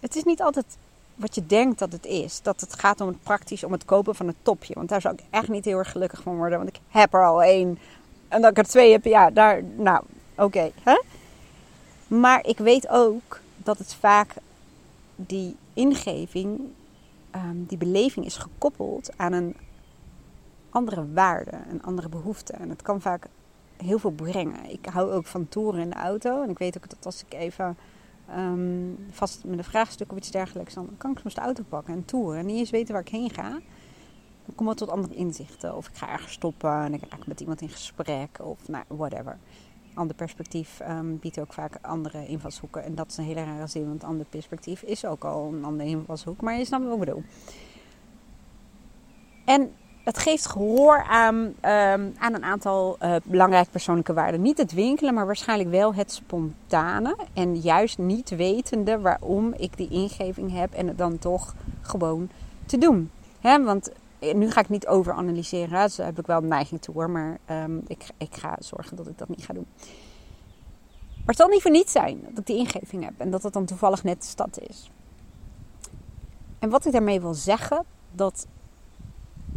het 0.00 0.16
is 0.16 0.24
niet 0.24 0.42
altijd 0.42 0.76
wat 1.14 1.34
je 1.34 1.46
denkt 1.46 1.78
dat 1.78 1.92
het 1.92 2.06
is. 2.06 2.42
Dat 2.42 2.60
het 2.60 2.74
gaat 2.74 3.00
om 3.00 3.08
het 3.08 3.22
praktisch, 3.22 3.64
om 3.64 3.72
het 3.72 3.84
kopen 3.84 4.14
van 4.14 4.26
het 4.26 4.36
topje. 4.42 4.74
Want 4.74 4.88
daar 4.88 5.00
zou 5.00 5.14
ik 5.14 5.24
echt 5.30 5.48
niet 5.48 5.64
heel 5.64 5.78
erg 5.78 5.90
gelukkig 5.90 6.22
van 6.22 6.36
worden. 6.36 6.58
Want 6.58 6.70
ik 6.70 6.80
heb 6.88 7.14
er 7.14 7.24
al 7.24 7.42
één. 7.42 7.78
En 8.28 8.40
dat 8.40 8.50
ik 8.50 8.58
er 8.58 8.64
twee 8.64 8.92
heb, 8.92 9.04
ja, 9.04 9.30
daar, 9.30 9.62
nou, 9.64 10.04
oké. 10.34 10.70
hè? 10.82 11.00
maar 12.06 12.46
ik 12.46 12.58
weet 12.58 12.88
ook 12.88 13.40
dat 13.56 13.78
het 13.78 13.94
vaak 13.94 14.34
die 15.16 15.56
ingeving, 15.80 16.60
ehm, 17.30 17.64
die 17.66 17.78
beleving 17.78 18.26
is 18.26 18.36
gekoppeld 18.36 19.10
aan 19.16 19.32
een 19.32 19.56
andere 20.70 21.12
waarde, 21.12 21.58
een 21.70 21.82
andere 21.82 22.08
behoefte. 22.08 22.52
En 22.52 22.68
het 22.68 22.82
kan 22.82 23.00
vaak 23.00 23.26
heel 23.76 23.98
veel 23.98 24.10
brengen. 24.10 24.70
Ik 24.70 24.86
hou 24.86 25.12
ook 25.12 25.26
van 25.26 25.48
toeren 25.48 25.80
in 25.80 25.90
de 25.90 25.96
auto. 25.96 26.42
En 26.42 26.50
ik 26.50 26.58
weet 26.58 26.76
ook 26.76 26.90
dat 26.90 27.06
als 27.06 27.24
ik 27.24 27.34
even 27.34 27.76
ehm, 28.28 28.92
vast 29.10 29.44
met 29.44 29.58
een 29.58 29.64
vraagstuk 29.64 30.10
of 30.12 30.18
iets 30.18 30.30
dergelijks, 30.30 30.74
dan 30.74 30.88
kan 30.98 31.10
ik 31.10 31.18
soms 31.18 31.34
de 31.34 31.40
auto 31.40 31.62
pakken 31.68 31.94
en 31.94 32.04
toeren. 32.04 32.38
En 32.38 32.46
niet 32.46 32.58
eens 32.58 32.70
weten 32.70 32.92
waar 32.92 33.02
ik 33.02 33.08
heen 33.08 33.30
ga. 33.30 33.50
Dan 34.46 34.54
kom 34.54 34.70
ik 34.70 34.76
tot 34.76 34.90
andere 34.90 35.14
inzichten. 35.14 35.76
Of 35.76 35.88
ik 35.88 35.96
ga 35.96 36.08
ergens 36.08 36.32
stoppen 36.32 36.84
en 36.84 36.94
ik 36.94 37.02
raak 37.08 37.26
met 37.26 37.40
iemand 37.40 37.60
in 37.60 37.68
gesprek. 37.68 38.38
Of 38.42 38.68
nou, 38.68 38.84
whatever. 38.88 39.38
Ander 39.94 40.16
perspectief 40.16 40.80
um, 40.88 41.18
biedt 41.18 41.40
ook 41.40 41.52
vaak 41.52 41.78
andere 41.82 42.26
invalshoeken. 42.26 42.84
En 42.84 42.94
dat 42.94 43.06
is 43.08 43.16
een 43.16 43.24
hele 43.24 43.44
rare 43.44 43.66
zin, 43.66 43.86
want 43.86 44.04
ander 44.04 44.26
perspectief 44.26 44.82
is 44.82 45.04
ook 45.04 45.24
al 45.24 45.52
een 45.52 45.64
andere 45.64 45.88
invalshoek. 45.88 46.40
Maar 46.40 46.58
je 46.58 46.64
snapt 46.64 46.84
wat 46.84 46.92
ik 46.92 46.98
bedoel. 46.98 47.22
En 49.44 49.72
het 50.04 50.18
geeft 50.18 50.46
gehoor 50.46 51.04
aan, 51.08 51.54
ehm, 51.60 52.08
aan 52.18 52.34
een 52.34 52.44
aantal 52.44 52.96
uh, 53.02 53.16
belangrijke 53.24 53.70
persoonlijke 53.70 54.12
waarden. 54.12 54.42
Niet 54.42 54.58
het 54.58 54.72
winkelen, 54.72 55.14
maar 55.14 55.26
waarschijnlijk 55.26 55.70
wel 55.70 55.94
het 55.94 56.12
spontane. 56.12 57.16
En 57.32 57.56
juist 57.56 57.98
niet 57.98 58.30
wetende 58.30 59.00
waarom 59.00 59.54
ik 59.56 59.76
die 59.76 59.88
ingeving 59.88 60.52
heb 60.52 60.72
en 60.72 60.86
het 60.86 60.98
dan 60.98 61.18
toch 61.18 61.54
gewoon 61.80 62.28
te 62.66 62.78
doen. 62.78 63.10
Want 63.40 63.88
eh, 63.88 63.96
nu 64.20 64.50
ga 64.50 64.60
ik 64.60 64.68
niet 64.68 64.86
overanalyseren. 64.86 65.70
Daar 65.70 66.06
heb 66.06 66.18
ik 66.18 66.26
wel 66.26 66.38
een 66.38 66.48
neiging 66.48 66.82
toe 66.82 66.94
hoor. 66.94 67.10
Maar 67.10 67.38
um, 67.50 67.82
ik, 67.86 68.04
ik 68.16 68.34
ga 68.34 68.56
zorgen 68.58 68.96
dat 68.96 69.06
ik 69.06 69.18
dat 69.18 69.28
niet 69.28 69.44
ga 69.44 69.52
doen. 69.52 69.66
Maar 71.16 71.26
het 71.26 71.36
zal 71.36 71.48
niet 71.48 71.62
voor 71.62 71.70
niets 71.70 71.92
zijn 71.92 72.20
dat 72.28 72.38
ik 72.38 72.46
die 72.46 72.56
ingeving 72.56 73.04
heb. 73.04 73.14
En 73.16 73.30
dat 73.30 73.42
het 73.42 73.52
dan 73.52 73.64
toevallig 73.64 74.04
net 74.04 74.22
de 74.22 74.28
stad 74.28 74.60
is. 74.60 74.90
En 76.58 76.70
wat 76.70 76.86
ik 76.86 76.92
daarmee 76.92 77.20
wil 77.20 77.34
zeggen, 77.34 77.84
dat 78.12 78.46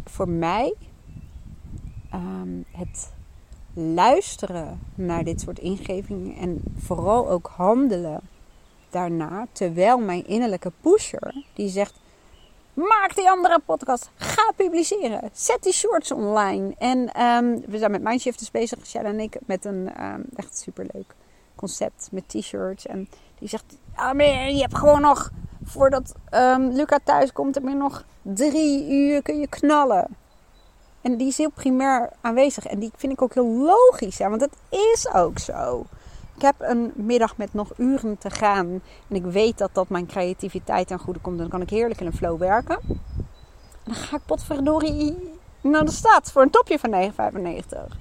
voor 0.04 0.28
mij 0.28 0.74
um, 2.14 2.64
het 2.70 3.12
luisteren 3.74 4.80
naar 4.94 5.24
dit 5.24 5.40
soort 5.40 5.58
ingevingen 5.58 6.36
en 6.36 6.62
vooral 6.76 7.30
ook 7.30 7.46
handelen 7.46 8.20
daarna, 8.90 9.46
terwijl 9.52 9.98
mijn 9.98 10.26
innerlijke 10.26 10.72
pusher 10.80 11.44
die 11.52 11.68
zegt: 11.68 12.00
maak 12.74 13.14
die 13.14 13.30
andere 13.30 13.60
podcast, 13.64 14.10
publiceren, 14.56 15.30
zet 15.32 15.62
die 15.62 15.72
shorts 15.72 16.12
online. 16.12 16.74
En 16.78 17.22
um, 17.22 17.62
we 17.66 17.78
zijn 17.78 17.90
met 17.90 18.02
Mindshifters 18.02 18.50
bezig, 18.50 18.86
Shell 18.86 19.04
en 19.04 19.20
ik, 19.20 19.36
met 19.46 19.64
een 19.64 19.90
um, 20.04 20.24
echt 20.34 20.58
superleuk 20.58 21.14
concept 21.54 22.08
met 22.10 22.28
t-shirts. 22.28 22.86
En 22.86 23.08
die 23.38 23.48
zegt: 23.48 23.64
ah, 23.94 24.18
je 24.48 24.60
hebt 24.60 24.76
gewoon 24.76 25.00
nog 25.00 25.30
voordat 25.64 26.14
um, 26.30 26.68
Luca 26.68 26.98
thuis 27.04 27.32
komt, 27.32 27.54
heb 27.54 27.64
je 27.64 27.74
nog 27.74 28.04
drie 28.22 28.90
uur 28.90 29.22
kun 29.22 29.40
je 29.40 29.48
knallen. 29.48 30.16
En 31.04 31.16
die 31.16 31.26
is 31.26 31.38
heel 31.38 31.50
primair 31.50 32.10
aanwezig. 32.20 32.66
En 32.66 32.78
die 32.78 32.90
vind 32.96 33.12
ik 33.12 33.22
ook 33.22 33.34
heel 33.34 33.48
logisch. 33.48 34.16
Ja, 34.16 34.28
want 34.28 34.40
het 34.40 34.54
is 34.70 35.12
ook 35.12 35.38
zo. 35.38 35.84
Ik 36.36 36.42
heb 36.42 36.54
een 36.58 36.92
middag 36.94 37.36
met 37.36 37.54
nog 37.54 37.72
uren 37.76 38.18
te 38.18 38.30
gaan. 38.30 38.82
En 39.08 39.16
ik 39.16 39.24
weet 39.24 39.58
dat 39.58 39.70
dat 39.72 39.88
mijn 39.88 40.06
creativiteit 40.06 40.86
ten 40.86 40.98
goede 40.98 41.20
komt. 41.20 41.38
Dan 41.38 41.48
kan 41.48 41.60
ik 41.60 41.70
heerlijk 41.70 42.00
in 42.00 42.06
een 42.06 42.16
flow 42.16 42.38
werken. 42.38 42.78
Dan 43.84 43.94
ga 43.94 44.16
ik 44.16 44.22
potverdorie 44.26 45.32
naar 45.60 45.84
de 45.84 45.90
stad 45.90 46.32
voor 46.32 46.42
een 46.42 46.50
topje 46.50 46.78
van 46.78 47.12
9,95. 47.92 47.96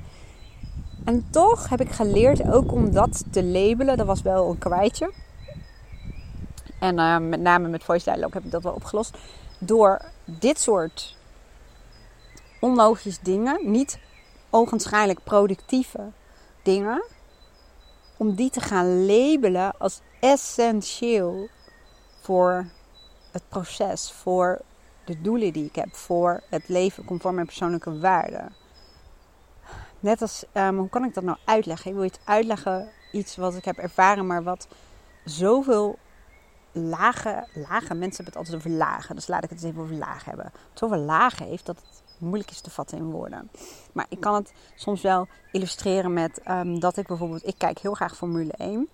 En 1.06 1.28
toch 1.30 1.70
heb 1.70 1.82
ik 1.82 1.92
geleerd 1.92 2.52
ook 2.52 2.72
om 2.72 2.92
dat 2.92 3.24
te 3.32 3.44
labelen. 3.44 3.98
Dat 3.98 4.06
was 4.06 4.22
wel 4.22 4.50
een 4.50 4.58
kwijtje. 4.58 5.13
En 6.80 7.00
uh, 7.00 7.18
met 7.18 7.40
name 7.40 7.68
met 7.68 7.84
Voice 7.84 8.04
Dialogue 8.04 8.34
heb 8.34 8.44
ik 8.44 8.52
dat 8.52 8.63
wel 8.63 8.74
opgelost. 8.74 9.18
Door 9.60 10.02
dit 10.25 10.60
soort 10.60 11.18
onlogische 12.60 13.24
dingen, 13.24 13.72
niet 13.72 14.00
ogenschijnlijk 14.50 15.24
productieve 15.24 16.12
dingen, 16.63 17.04
om 18.18 18.36
die 18.36 18.50
te 18.50 18.62
gaan 18.62 19.06
labelen 19.06 19.74
als 19.78 20.00
essentieel 20.20 21.48
voor 22.22 22.66
het 23.32 23.44
proces, 23.50 24.12
voor 24.12 24.62
de 25.05 25.22
doelen 25.22 25.53
die 25.53 25.65
ik 25.65 25.75
heb, 25.75 25.95
voor 25.95 26.41
het 26.50 26.67
leven 26.67 27.05
conform 27.05 27.36
mijn 27.36 27.48
persoonlijke 27.48 28.00
waarden. 28.00 28.53
Net 30.00 30.22
als, 30.22 30.45
um, 30.53 30.77
hoe 30.77 30.89
kan 30.89 31.05
ik 31.05 31.13
dat 31.13 31.24
nou 31.24 31.38
uitleggen? 31.45 31.91
Ik 31.91 31.98
wil 31.98 32.05
iets 32.05 32.19
uitleggen, 32.24 32.89
iets 33.12 33.36
wat 33.36 33.55
ik 33.55 33.65
heb 33.65 33.77
ervaren, 33.77 34.27
maar 34.27 34.43
wat 34.43 34.67
zoveel 35.25 36.00
lage, 36.72 37.48
lage, 37.53 37.93
mensen 37.93 38.24
hebben 38.24 38.25
het 38.25 38.36
altijd 38.36 38.55
over 38.55 38.69
lagen, 38.69 39.15
dus 39.15 39.27
laat 39.27 39.43
ik 39.43 39.50
het 39.50 39.60
eens 39.60 39.72
even 39.72 39.83
over 39.83 39.95
lagen 39.95 40.29
hebben. 40.29 40.51
Zoveel 40.74 40.98
lagen 40.98 41.45
heeft 41.45 41.65
dat 41.65 41.75
het 41.75 42.03
moeilijk 42.17 42.51
is 42.51 42.62
te 42.62 42.69
vatten 42.69 42.98
in 42.98 43.12
woorden. 43.12 43.50
Maar 43.91 44.05
ik 44.10 44.19
kan 44.19 44.33
het 44.36 44.53
soms 44.75 45.01
wel 45.01 45.27
illustreren 45.51 46.13
met 46.13 46.41
um, 46.48 46.79
dat 46.79 46.98
ik 46.98 47.07
bijvoorbeeld, 47.07 47.48
ik 47.48 47.57
kijk 47.57 47.79
heel 47.79 47.93
graag 47.93 48.15
Formule 48.15 48.53
1. 48.57 48.69
Um, 48.74 48.88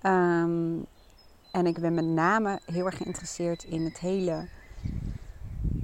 ehm, 0.00 0.84
en 1.50 1.66
ik 1.66 1.80
ben 1.80 1.94
met 1.94 2.04
name 2.04 2.60
heel 2.66 2.86
erg 2.86 2.96
geïnteresseerd 2.96 3.64
in 3.64 3.84
het 3.84 3.98
hele 3.98 4.48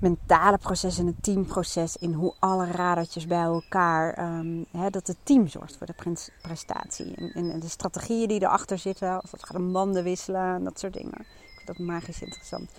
mentale 0.05 0.59
proces 0.59 0.99
en 0.99 1.07
het 1.07 1.23
teamproces. 1.23 1.97
In 1.97 2.13
hoe 2.13 2.35
alle 2.39 2.67
radertjes 2.67 3.27
bij 3.27 3.43
elkaar, 3.43 4.29
hè, 4.71 4.91
dat 4.91 5.07
het 5.07 5.17
team 5.23 5.49
zorgt 5.49 5.77
voor 5.77 5.87
de 5.87 6.25
prestatie. 6.43 7.15
En, 7.15 7.51
en, 7.51 7.61
de 7.61 7.69
strategieën 7.69 8.29
die 8.29 8.43
erachter 8.43 8.79
zitten, 8.79 9.21
als 9.21 9.31
het 9.31 9.45
gaat 9.45 9.57
om 9.57 9.73
banden 9.73 10.05
wisselen 10.05 10.55
en 10.55 10.65
dat 10.65 10.79
soort 10.79 10.93
dingen. 10.93 11.21
Ik 11.21 11.53
vind 11.55 11.67
dat 11.67 11.79
magisch 11.79 12.23
interessant. 12.23 12.71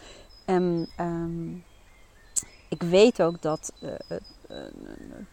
En 0.46 0.90
um, 1.00 1.64
ik 2.70 2.82
weet 2.82 3.22
ook 3.22 3.42
dat 3.42 3.74
uh, 3.84 3.90
uh, 4.52 4.58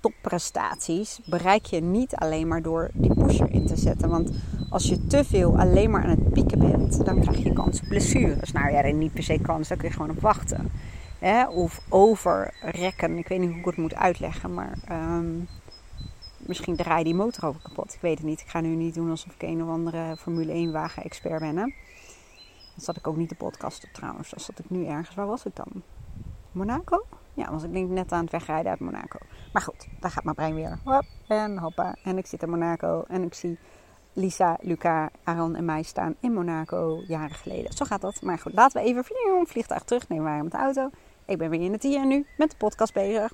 topprestaties 0.00 1.20
bereik 1.24 1.66
je 1.66 1.80
niet 1.80 2.14
alleen 2.14 2.48
maar 2.48 2.62
door 2.62 2.90
die 2.94 3.14
pusher 3.14 3.50
in 3.50 3.66
te 3.66 3.76
zetten. 3.76 4.08
Want 4.08 4.30
als 4.70 4.88
je 4.88 5.06
te 5.06 5.24
veel 5.24 5.58
alleen 5.58 5.90
maar 5.90 6.02
aan 6.02 6.10
het 6.10 6.32
pieken 6.32 6.58
bent, 6.58 7.04
dan 7.04 7.20
krijg 7.20 7.38
je 7.38 7.52
kans 7.52 7.80
op 7.80 7.88
blessures. 7.88 8.52
Nou 8.52 8.72
ja, 8.72 8.92
niet 8.92 9.12
per 9.12 9.22
se 9.22 9.38
kans, 9.38 9.68
daar 9.68 9.78
kun 9.78 9.88
je 9.88 9.94
gewoon 9.94 10.10
op 10.10 10.20
wachten. 10.20 10.70
Of 11.50 11.80
overrekken, 11.88 13.18
ik 13.18 13.28
weet 13.28 13.38
niet 13.38 13.48
hoe 13.48 13.58
ik 13.58 13.64
het 13.64 13.76
moet 13.76 13.94
uitleggen, 13.94 14.54
maar 14.54 14.78
um, 14.90 15.48
misschien 16.36 16.76
draai 16.76 16.98
je 16.98 17.04
die 17.04 17.14
motor 17.14 17.44
over 17.48 17.60
kapot. 17.62 17.94
Ik 17.94 18.00
weet 18.00 18.18
het 18.18 18.26
niet. 18.26 18.40
Ik 18.40 18.48
ga 18.48 18.60
nu 18.60 18.68
niet 18.68 18.94
doen 18.94 19.10
alsof 19.10 19.34
ik 19.34 19.42
een 19.42 19.62
of 19.62 19.68
andere 19.68 20.16
Formule 20.16 20.52
1 20.52 20.72
wagen 20.72 21.02
expert 21.02 21.40
ben. 21.40 21.56
Hè? 21.56 21.62
Dan 21.62 21.72
zat 22.76 22.96
ik 22.96 23.06
ook 23.06 23.16
niet 23.16 23.28
de 23.28 23.34
podcast 23.34 23.84
op 23.84 23.90
trouwens. 23.92 24.30
Dan 24.30 24.40
zat 24.40 24.58
ik 24.58 24.70
nu 24.70 24.86
ergens. 24.86 25.16
Waar 25.16 25.26
was 25.26 25.44
ik 25.44 25.56
dan? 25.56 25.82
Monaco? 26.52 27.04
Ja, 27.34 27.50
was 27.50 27.62
ik 27.62 27.72
denk 27.72 27.90
net 27.90 28.12
aan 28.12 28.22
het 28.22 28.30
wegrijden 28.30 28.70
uit 28.70 28.80
Monaco. 28.80 29.18
Maar 29.52 29.62
goed, 29.62 29.86
daar 30.00 30.10
gaat 30.10 30.24
mijn 30.24 30.36
brein 30.36 30.54
weer. 30.54 30.78
Hop 30.84 31.04
en 31.28 31.58
hoppa. 31.58 31.96
En 32.02 32.18
ik 32.18 32.26
zit 32.26 32.42
in 32.42 32.50
Monaco 32.50 33.04
en 33.08 33.22
ik 33.22 33.34
zie 33.34 33.58
Lisa, 34.12 34.56
Luca, 34.60 35.10
Aaron 35.24 35.56
en 35.56 35.64
mij 35.64 35.82
staan 35.82 36.14
in 36.20 36.32
Monaco 36.32 37.02
jaren 37.06 37.36
geleden. 37.36 37.72
Zo 37.72 37.84
gaat 37.84 38.00
dat. 38.00 38.22
Maar 38.22 38.38
goed, 38.38 38.52
laten 38.54 38.82
we 38.82 38.88
even 38.88 39.04
vliegtuig 39.46 39.82
terugnemen. 39.82 40.24
We 40.24 40.30
waren 40.30 40.44
met 40.44 40.52
de 40.52 40.58
auto. 40.58 40.90
Ik 41.24 41.38
ben 41.38 41.50
weer 41.50 41.60
in 41.60 41.72
het 41.72 41.82
hier 41.82 42.06
nu 42.06 42.26
met 42.36 42.50
de 42.50 42.56
podcast 42.56 42.92
bezig. 42.92 43.32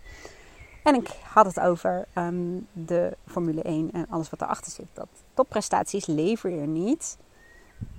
En 0.83 0.95
ik 0.95 1.09
had 1.09 1.47
het 1.47 1.61
over 1.61 2.07
um, 2.14 2.66
de 2.73 3.16
Formule 3.26 3.62
1 3.62 3.92
en 3.92 4.07
alles 4.09 4.30
wat 4.30 4.42
erachter 4.42 4.73
zit. 4.73 4.87
Dat 4.92 5.09
topprestaties 5.35 6.07
lever 6.07 6.50
je 6.50 6.66
niet 6.66 7.18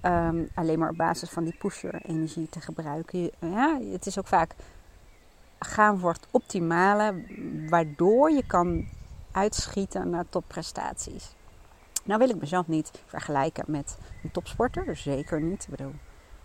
um, 0.03 0.49
alleen 0.53 0.79
maar 0.79 0.89
op 0.89 0.97
basis 0.97 1.29
van 1.29 1.43
die 1.43 1.55
pusher-energie 1.57 2.49
te 2.49 2.61
gebruiken. 2.61 3.31
Ja, 3.39 3.79
het 3.91 4.05
is 4.05 4.19
ook 4.19 4.27
vaak 4.27 4.55
gaan 5.59 5.99
voor 5.99 6.13
het 6.13 6.27
optimale, 6.31 7.23
waardoor 7.69 8.31
je 8.31 8.45
kan 8.45 8.87
uitschieten 9.31 10.09
naar 10.09 10.25
topprestaties. 10.29 11.35
Nou 12.03 12.19
wil 12.19 12.29
ik 12.29 12.39
mezelf 12.39 12.67
niet 12.67 12.91
vergelijken 13.05 13.63
met 13.67 13.97
een 14.23 14.31
topsporter, 14.31 14.85
dus 14.85 15.01
zeker 15.01 15.41
niet. 15.41 15.63
Ik 15.63 15.69
bedoel, 15.69 15.93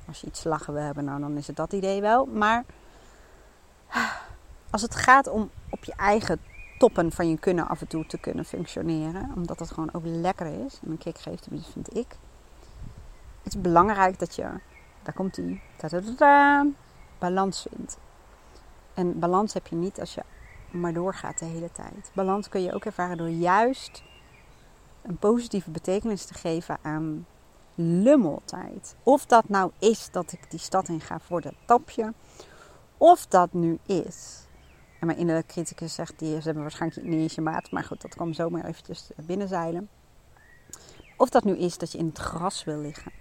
als 0.08 0.20
je 0.20 0.26
iets 0.26 0.44
lachen 0.44 0.74
wil 0.74 0.82
hebben, 0.82 1.04
nou, 1.04 1.20
dan 1.20 1.36
is 1.36 1.46
het 1.46 1.56
dat 1.56 1.72
idee 1.72 2.00
wel. 2.00 2.26
Maar 2.26 2.64
als 4.70 4.82
het 4.82 4.94
gaat 4.94 5.28
om 5.28 5.50
op 5.70 5.84
je 5.84 5.94
eigen 5.96 6.40
toppen 6.78 7.12
van 7.12 7.28
je 7.28 7.38
kunnen 7.38 7.68
af 7.68 7.80
en 7.80 7.86
toe 7.86 8.06
te 8.06 8.18
kunnen 8.18 8.44
functioneren, 8.44 9.30
omdat 9.34 9.58
dat 9.58 9.70
gewoon 9.70 9.92
ook 9.92 10.02
lekker 10.04 10.46
is 10.64 10.80
en 10.84 10.90
een 10.90 10.98
kick 10.98 11.18
geeft, 11.18 11.42
tenminste 11.42 11.72
vind 11.72 11.96
ik. 11.96 12.16
Het 13.42 13.54
is 13.54 13.60
belangrijk 13.60 14.18
dat 14.18 14.34
je, 14.34 14.42
daar 15.02 15.14
komt 15.14 15.34
die, 15.34 15.62
balans 17.18 17.66
vindt. 17.70 17.98
En 18.94 19.18
balans 19.18 19.52
heb 19.52 19.66
je 19.66 19.76
niet 19.76 20.00
als 20.00 20.14
je 20.14 20.22
maar 20.70 20.92
doorgaat 20.92 21.38
de 21.38 21.44
hele 21.44 21.72
tijd. 21.72 22.10
Balans 22.12 22.48
kun 22.48 22.62
je 22.62 22.74
ook 22.74 22.84
ervaren 22.84 23.16
door 23.16 23.28
juist 23.28 24.02
een 25.02 25.16
positieve 25.16 25.70
betekenis 25.70 26.24
te 26.24 26.34
geven 26.34 26.78
aan 26.82 27.26
lummeltijd. 27.74 28.96
Of 29.02 29.26
dat 29.26 29.48
nou 29.48 29.70
is 29.78 30.10
dat 30.10 30.32
ik 30.32 30.50
die 30.50 30.60
stad 30.60 30.88
in 30.88 31.00
ga 31.00 31.18
voor 31.20 31.40
dat 31.40 31.54
tapje, 31.64 32.12
of 32.96 33.26
dat 33.26 33.52
nu 33.52 33.78
is. 33.86 34.42
En 35.00 35.06
mijn 35.06 35.18
innerlijke 35.18 35.52
criticus 35.52 35.94
zegt, 35.94 36.18
die, 36.18 36.36
ze 36.36 36.42
hebben 36.44 36.62
waarschijnlijk 36.62 37.06
niet 37.06 37.20
eens 37.20 37.34
je 37.34 37.40
maat, 37.40 37.70
maar 37.70 37.84
goed, 37.84 38.00
dat 38.00 38.14
kwam 38.14 38.32
zomaar 38.32 38.64
eventjes 38.64 39.10
binnenzeilen. 39.16 39.88
Of 41.16 41.28
dat 41.30 41.44
nu 41.44 41.56
is 41.56 41.78
dat 41.78 41.92
je 41.92 41.98
in 41.98 42.06
het 42.06 42.18
gras 42.18 42.64
wil 42.64 42.78
liggen. 42.78 43.12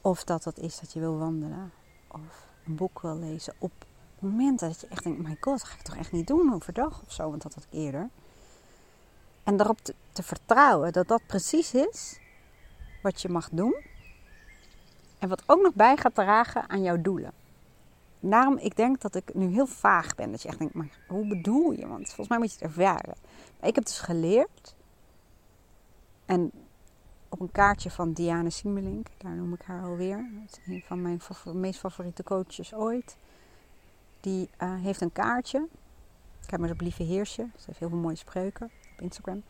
Of 0.00 0.24
dat 0.24 0.42
dat 0.42 0.58
is 0.58 0.80
dat 0.80 0.92
je 0.92 1.00
wil 1.00 1.18
wandelen. 1.18 1.72
Of 2.08 2.48
een 2.66 2.76
boek 2.76 3.00
wil 3.00 3.18
lezen. 3.18 3.54
Op 3.58 3.72
momenten 4.18 4.68
dat 4.68 4.80
je 4.80 4.86
echt 4.86 5.02
denkt, 5.02 5.22
my 5.22 5.36
god, 5.40 5.58
dat 5.58 5.68
ga 5.68 5.74
ik 5.74 5.82
toch 5.82 5.96
echt 5.96 6.12
niet 6.12 6.26
doen 6.26 6.54
overdag 6.54 7.02
of 7.06 7.12
zo. 7.12 7.30
Want 7.30 7.42
dat 7.42 7.54
had 7.54 7.64
ik 7.70 7.78
eerder. 7.78 8.08
En 9.44 9.56
daarop 9.56 9.78
te, 9.80 9.94
te 10.12 10.22
vertrouwen 10.22 10.92
dat 10.92 11.08
dat 11.08 11.26
precies 11.26 11.74
is 11.74 12.18
wat 13.02 13.22
je 13.22 13.28
mag 13.28 13.48
doen. 13.52 13.76
En 15.18 15.28
wat 15.28 15.42
ook 15.46 15.62
nog 15.62 15.74
bij 15.74 15.96
gaat 15.96 16.14
dragen 16.14 16.68
aan 16.68 16.82
jouw 16.82 17.00
doelen. 17.00 17.32
Daarom, 18.30 18.58
ik 18.58 18.76
denk 18.76 19.00
dat 19.00 19.14
ik 19.14 19.34
nu 19.34 19.52
heel 19.52 19.66
vaag 19.66 20.14
ben. 20.14 20.30
Dat 20.30 20.42
je 20.42 20.48
echt 20.48 20.58
denkt, 20.58 20.74
maar 20.74 20.98
hoe 21.08 21.28
bedoel 21.28 21.70
je? 21.70 21.86
Want 21.86 22.06
volgens 22.06 22.28
mij 22.28 22.38
moet 22.38 22.48
je 22.48 22.54
het 22.54 22.64
ervaren. 22.64 23.14
Ik 23.60 23.74
heb 23.74 23.84
dus 23.84 23.98
geleerd. 23.98 24.74
En 26.24 26.52
op 27.28 27.40
een 27.40 27.52
kaartje 27.52 27.90
van 27.90 28.12
Diane 28.12 28.50
Simmelink, 28.50 29.06
daar 29.18 29.34
noem 29.34 29.52
ik 29.52 29.62
haar 29.62 29.82
alweer. 29.82 30.30
Dat 30.40 30.58
is 30.62 30.74
een 30.74 30.82
van 30.86 31.02
mijn 31.02 31.20
meest 31.54 31.78
favoriete 31.78 32.22
coaches 32.22 32.74
ooit. 32.74 33.16
Die 34.20 34.48
uh, 34.58 34.74
heeft 34.82 35.00
een 35.00 35.12
kaartje. 35.12 35.68
Ik 36.42 36.50
heb 36.50 36.60
maar 36.60 36.70
op 36.70 36.80
Lieve 36.80 37.02
Heersje. 37.02 37.48
Ze 37.56 37.64
heeft 37.66 37.78
heel 37.78 37.88
veel 37.88 37.98
mooie 37.98 38.16
spreuken 38.16 38.70
op 38.92 39.00
Instagram. 39.00 39.42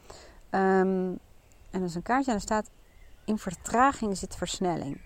Um, 0.51 1.19
en 1.71 1.81
dat 1.81 1.83
is 1.83 1.95
een 1.95 2.03
kaartje 2.03 2.31
en 2.31 2.37
er 2.37 2.43
staat... 2.43 2.71
In 3.25 3.39
vertraging 3.39 4.17
zit 4.17 4.37
versnelling. 4.37 5.01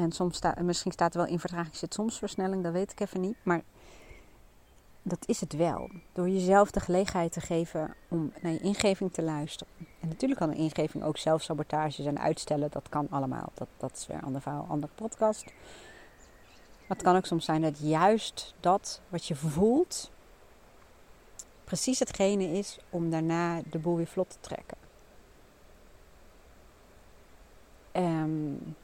En 0.00 0.12
soms 0.12 0.36
staat, 0.36 0.60
misschien 0.60 0.92
staat 0.92 1.14
er 1.14 1.20
wel 1.20 1.30
in 1.30 1.38
vertraging 1.38 1.76
zit 1.76 1.94
soms 1.94 2.18
versnelling, 2.18 2.62
dat 2.62 2.72
weet 2.72 2.92
ik 2.92 3.00
even 3.00 3.20
niet. 3.20 3.36
Maar 3.42 3.62
dat 5.02 5.18
is 5.26 5.40
het 5.40 5.52
wel. 5.52 5.90
Door 6.12 6.28
jezelf 6.28 6.70
de 6.70 6.80
gelegenheid 6.80 7.32
te 7.32 7.40
geven 7.40 7.94
om 8.08 8.32
naar 8.40 8.52
je 8.52 8.60
ingeving 8.60 9.12
te 9.12 9.22
luisteren. 9.22 9.72
En 10.00 10.08
natuurlijk 10.08 10.40
kan 10.40 10.50
een 10.50 10.56
ingeving 10.56 11.04
ook 11.04 11.16
zelfsabotage 11.16 12.02
zijn, 12.02 12.18
uitstellen. 12.18 12.70
Dat 12.70 12.88
kan 12.88 13.06
allemaal. 13.10 13.52
Dat, 13.54 13.68
dat 13.76 13.96
is 13.96 14.06
weer 14.06 14.16
een 14.16 14.22
ander 14.22 14.40
verhaal, 14.40 14.66
andere 14.68 14.92
podcast. 14.94 15.44
Maar 15.44 16.96
het 16.98 17.02
kan 17.02 17.16
ook 17.16 17.26
soms 17.26 17.44
zijn 17.44 17.62
dat 17.62 17.78
juist 17.78 18.54
dat 18.60 19.00
wat 19.08 19.26
je 19.26 19.36
voelt, 19.36 20.10
precies 21.64 21.98
hetgene 21.98 22.44
is 22.44 22.78
om 22.90 23.10
daarna 23.10 23.60
de 23.70 23.78
boel 23.78 23.96
weer 23.96 24.06
vlot 24.06 24.30
te 24.30 24.36
trekken. 24.40 24.76
Um, 27.92 28.76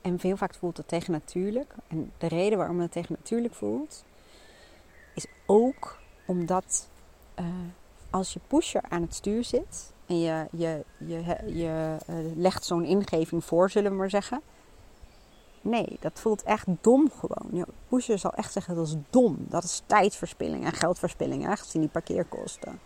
en 0.00 0.18
veel 0.18 0.36
vaak 0.36 0.54
voelt 0.54 0.76
het 0.76 0.88
tegen 0.88 1.12
natuurlijk. 1.12 1.74
En 1.88 2.12
de 2.18 2.28
reden 2.28 2.58
waarom 2.58 2.80
het 2.80 2.92
tegen 2.92 3.14
natuurlijk 3.18 3.54
voelt, 3.54 4.04
is 5.14 5.26
ook 5.46 5.98
omdat 6.26 6.88
uh, 7.40 7.46
als 8.10 8.32
je 8.32 8.40
pusher 8.46 8.82
aan 8.88 9.02
het 9.02 9.14
stuur 9.14 9.44
zit 9.44 9.92
en 10.06 10.20
je, 10.20 10.46
je, 10.50 10.84
je, 10.98 11.36
je 11.46 11.96
uh, 12.10 12.16
legt 12.36 12.64
zo'n 12.64 12.84
ingeving 12.84 13.44
voor, 13.44 13.70
zullen 13.70 13.90
we 13.90 13.96
maar 13.96 14.10
zeggen. 14.10 14.40
Nee, 15.60 15.96
dat 16.00 16.20
voelt 16.20 16.42
echt 16.42 16.66
dom 16.80 17.10
gewoon. 17.10 17.66
Pusher 17.88 18.18
zal 18.18 18.32
echt 18.32 18.52
zeggen 18.52 18.74
dat 18.74 18.86
is 18.86 18.94
dom. 19.10 19.36
Dat 19.48 19.64
is 19.64 19.82
tijdverspilling 19.86 20.64
en 20.64 20.72
geldverspilling, 20.72 21.58
gezien 21.58 21.80
die 21.80 21.90
parkeerkosten. 21.90 22.80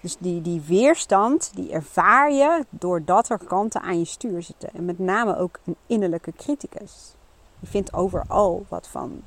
Dus 0.00 0.16
die, 0.18 0.42
die 0.42 0.60
weerstand, 0.60 1.50
die 1.54 1.70
ervaar 1.72 2.32
je 2.32 2.64
doordat 2.70 3.28
er 3.28 3.38
kanten 3.38 3.80
aan 3.80 3.98
je 3.98 4.04
stuur 4.04 4.42
zitten. 4.42 4.70
En 4.72 4.84
met 4.84 4.98
name 4.98 5.36
ook 5.36 5.58
een 5.64 5.76
innerlijke 5.86 6.32
criticus. 6.32 7.14
Die 7.60 7.68
vindt 7.68 7.92
overal 7.92 8.64
wat 8.68 8.88
van. 8.88 9.22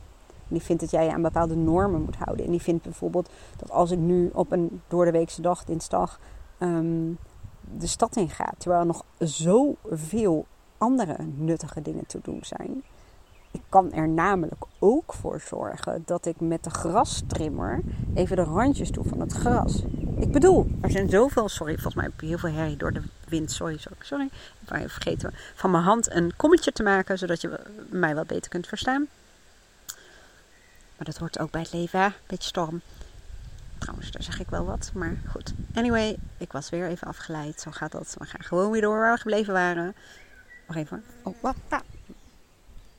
die 0.47 0.61
vindt 0.61 0.81
dat 0.81 0.91
jij 0.91 1.05
je 1.05 1.13
aan 1.13 1.21
bepaalde 1.21 1.55
normen 1.55 2.01
moet 2.01 2.15
houden. 2.15 2.45
En 2.45 2.51
die 2.51 2.61
vindt 2.61 2.83
bijvoorbeeld 2.83 3.29
dat 3.57 3.71
als 3.71 3.91
ik 3.91 3.99
nu 3.99 4.29
op 4.33 4.51
een 4.51 4.81
doordeweekse 4.87 5.41
dag, 5.41 5.63
dinsdag, 5.63 6.19
um, 6.59 7.17
de 7.77 7.87
stad 7.87 8.15
in 8.15 8.29
ga. 8.29 8.53
Terwijl 8.57 8.81
er 8.81 8.87
nog 8.87 9.05
zoveel 9.17 10.45
andere 10.77 11.17
nuttige 11.35 11.81
dingen 11.81 12.05
te 12.05 12.19
doen 12.21 12.39
zijn. 12.41 12.83
Ik 13.51 13.61
kan 13.69 13.91
er 13.91 14.09
namelijk 14.09 14.65
ook 14.79 15.13
voor 15.13 15.39
zorgen 15.39 16.03
dat 16.05 16.25
ik 16.25 16.39
met 16.39 16.63
de 16.63 16.69
grastrimmer 16.69 17.81
even 18.13 18.35
de 18.35 18.43
randjes 18.43 18.91
doe 18.91 19.03
van 19.03 19.19
het 19.19 19.31
gras. 19.33 19.83
Ik 20.23 20.31
bedoel, 20.31 20.67
er 20.81 20.91
zijn 20.91 21.09
zoveel. 21.09 21.49
Sorry, 21.49 21.73
volgens 21.73 21.95
mij 21.95 22.03
heb 22.03 22.21
je 22.21 22.27
heel 22.27 22.37
veel 22.37 22.51
herrie 22.51 22.77
door 22.77 22.93
de 22.93 23.01
wind. 23.27 23.51
Sorry, 23.51 23.77
sorry. 23.77 23.97
sorry. 24.01 24.25
Ik 24.61 24.67
ben 24.67 24.89
vergeten 24.89 25.33
van 25.55 25.71
mijn 25.71 25.83
hand 25.83 26.11
een 26.11 26.35
kommetje 26.35 26.71
te 26.71 26.83
maken, 26.83 27.17
zodat 27.17 27.41
je 27.41 27.59
mij 27.89 28.15
wat 28.15 28.27
beter 28.27 28.49
kunt 28.49 28.67
verstaan. 28.67 29.07
Maar 30.95 31.05
dat 31.05 31.17
hoort 31.17 31.39
ook 31.39 31.51
bij 31.51 31.61
het 31.61 31.73
leven, 31.73 31.99
hè? 32.01 32.07
Beetje 32.27 32.47
storm. 32.47 32.81
Trouwens, 33.77 34.11
daar 34.11 34.23
zeg 34.23 34.39
ik 34.39 34.49
wel 34.49 34.65
wat, 34.65 34.91
maar 34.93 35.17
goed. 35.31 35.53
Anyway, 35.73 36.17
ik 36.37 36.51
was 36.51 36.69
weer 36.69 36.87
even 36.87 37.07
afgeleid. 37.07 37.61
Zo 37.61 37.71
gaat 37.71 37.91
dat. 37.91 38.15
We 38.17 38.25
gaan 38.25 38.43
gewoon 38.43 38.71
weer 38.71 38.81
door 38.81 38.99
waar 38.99 39.13
we 39.13 39.21
gebleven 39.21 39.53
waren. 39.53 39.95
Wacht 40.67 40.79
even. 40.79 41.03
Oh, 41.23 41.35
wat? 41.41 41.55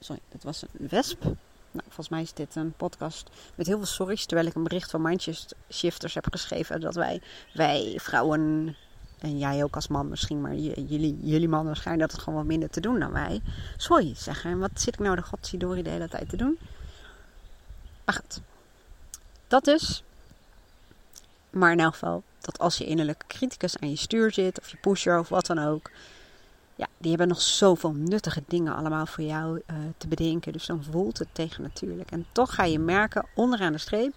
Sorry, 0.01 0.21
dat 0.29 0.43
was 0.43 0.63
een 0.63 0.89
wesp. 0.89 1.25
Nou, 1.75 1.87
volgens 1.87 2.09
mij 2.09 2.23
is 2.23 2.33
dit 2.33 2.57
een 2.57 2.73
podcast 2.73 3.31
met 3.55 3.67
heel 3.67 3.77
veel 3.77 3.87
sorry's. 3.87 4.27
Terwijl 4.27 4.49
ik 4.49 4.55
een 4.55 4.63
bericht 4.63 4.91
van 4.91 5.03
Mindshifters 5.03 6.15
heb 6.15 6.27
geschreven. 6.31 6.81
Dat 6.81 6.95
wij, 6.95 7.23
wij 7.53 7.99
vrouwen, 8.01 8.77
en 9.19 9.39
jij 9.39 9.65
ook 9.65 9.75
als 9.75 9.89
man 9.89 10.09
misschien, 10.09 10.41
maar 10.41 10.55
jullie, 10.55 11.19
jullie 11.23 11.49
mannen 11.49 11.77
schijnen 11.77 12.01
dat 12.01 12.13
het 12.13 12.21
gewoon 12.21 12.39
wat 12.39 12.49
minder 12.49 12.71
te 12.71 12.81
doen 12.81 12.99
dan 12.99 13.13
wij. 13.13 13.41
Sorry 13.77 14.15
zeggen. 14.17 14.51
En 14.51 14.59
wat 14.59 14.71
zit 14.75 14.95
ik 14.95 15.01
nou 15.01 15.17
de 15.17 15.23
godzidori 15.23 15.83
de 15.83 15.91
hele 15.91 16.09
tijd 16.09 16.29
te 16.29 16.37
doen? 16.37 16.59
Maar 18.05 18.15
goed. 18.15 18.41
Dat 19.49 19.65
dus. 19.65 20.03
Maar 21.51 21.73
in 21.73 21.81
elk 21.81 21.93
geval, 21.93 22.23
dat 22.41 22.59
als 22.59 22.79
je 22.79 22.85
innerlijke 22.85 23.27
criticus 23.27 23.79
aan 23.79 23.91
je 23.91 23.97
stuur 23.97 24.33
zit, 24.33 24.61
of 24.61 24.71
je 24.71 24.77
pusher 24.77 25.19
of 25.19 25.29
wat 25.29 25.47
dan 25.47 25.59
ook 25.59 25.91
ja, 26.77 26.87
die 26.99 27.11
hebben 27.11 27.29
nog 27.29 27.41
zoveel 27.41 27.93
nuttige 27.93 28.43
dingen 28.47 28.77
allemaal 28.77 29.07
voor 29.07 29.25
jou 29.25 29.63
uh, 29.71 29.77
te 29.97 30.09
bedenken. 30.09 30.53
Dus 30.53 30.67
dan 30.67 30.85
voelt 30.91 31.19
het 31.19 31.29
tegen 31.33 31.63
natuurlijk. 31.63 32.11
En 32.11 32.27
toch 32.33 32.55
ga 32.55 32.65
je 32.65 32.79
merken 32.79 33.27
onderaan 33.35 33.73
de 33.73 33.79
streep, 33.79 34.15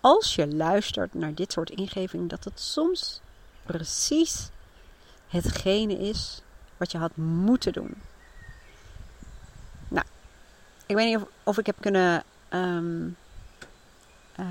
als 0.00 0.34
je 0.34 0.54
luistert 0.54 1.14
naar 1.14 1.34
dit 1.34 1.52
soort 1.52 1.70
ingevingen, 1.70 2.28
dat 2.28 2.44
het 2.44 2.60
soms 2.60 3.20
precies 3.66 4.48
hetgene 5.28 5.98
is 5.98 6.42
wat 6.76 6.92
je 6.92 6.98
had 6.98 7.16
moeten 7.16 7.72
doen. 7.72 7.94
Nou, 9.88 10.06
ik 10.86 10.96
weet 10.96 11.06
niet 11.06 11.26
of, 11.42 11.58
ik 11.58 11.66
heb 11.66 11.76
kunnen. 11.80 12.24
Um, 12.50 13.16
uh, 14.40 14.46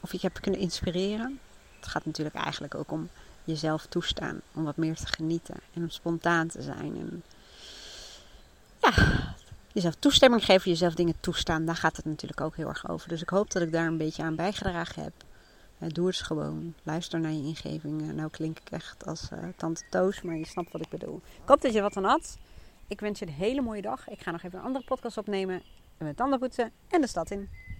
of 0.00 0.12
ik 0.12 0.22
heb 0.22 0.40
kunnen 0.40 0.60
inspireren. 0.60 1.40
Het 1.76 1.86
gaat 1.86 2.04
natuurlijk 2.04 2.36
eigenlijk 2.36 2.74
ook 2.74 2.90
om 2.90 3.08
jezelf 3.44 3.86
toestaan 3.86 4.40
om 4.54 4.64
wat 4.64 4.76
meer 4.76 4.96
te 4.96 5.06
genieten 5.06 5.56
en 5.74 5.82
om 5.82 5.90
spontaan 5.90 6.48
te 6.48 6.62
zijn. 6.62 6.96
En 6.96 7.22
ja, 8.80 8.92
jezelf 9.72 9.94
toestemming 9.94 10.44
geven, 10.44 10.70
jezelf 10.70 10.94
dingen 10.94 11.14
toestaan, 11.20 11.64
daar 11.64 11.76
gaat 11.76 11.96
het 11.96 12.04
natuurlijk 12.04 12.40
ook 12.40 12.56
heel 12.56 12.68
erg 12.68 12.88
over. 12.88 13.08
Dus 13.08 13.22
ik 13.22 13.28
hoop 13.28 13.50
dat 13.50 13.62
ik 13.62 13.72
daar 13.72 13.86
een 13.86 13.96
beetje 13.96 14.22
aan 14.22 14.36
bijgedragen 14.36 15.02
heb. 15.02 15.12
doe 15.92 16.06
het 16.06 16.16
gewoon. 16.16 16.74
Luister 16.82 17.20
naar 17.20 17.32
je 17.32 17.42
ingevingen. 17.42 18.14
Nou 18.14 18.30
klink 18.30 18.58
ik 18.58 18.70
echt 18.70 19.06
als 19.06 19.28
uh, 19.32 19.38
tante 19.56 19.82
Toos, 19.90 20.22
maar 20.22 20.36
je 20.36 20.46
snapt 20.46 20.72
wat 20.72 20.80
ik 20.80 20.88
bedoel. 20.88 21.20
Ik 21.24 21.48
hoop 21.48 21.60
dat 21.62 21.72
je 21.72 21.80
wat 21.80 21.96
aan 21.96 22.04
had. 22.04 22.38
Ik 22.86 23.00
wens 23.00 23.18
je 23.18 23.26
een 23.26 23.32
hele 23.32 23.60
mooie 23.60 23.82
dag. 23.82 24.08
Ik 24.08 24.22
ga 24.22 24.30
nog 24.30 24.42
even 24.42 24.58
een 24.58 24.64
andere 24.64 24.84
podcast 24.84 25.18
opnemen. 25.18 25.62
Met 25.98 26.16
tandenpoetsen 26.16 26.72
en 26.88 27.00
de 27.00 27.06
stad 27.06 27.30
in. 27.30 27.48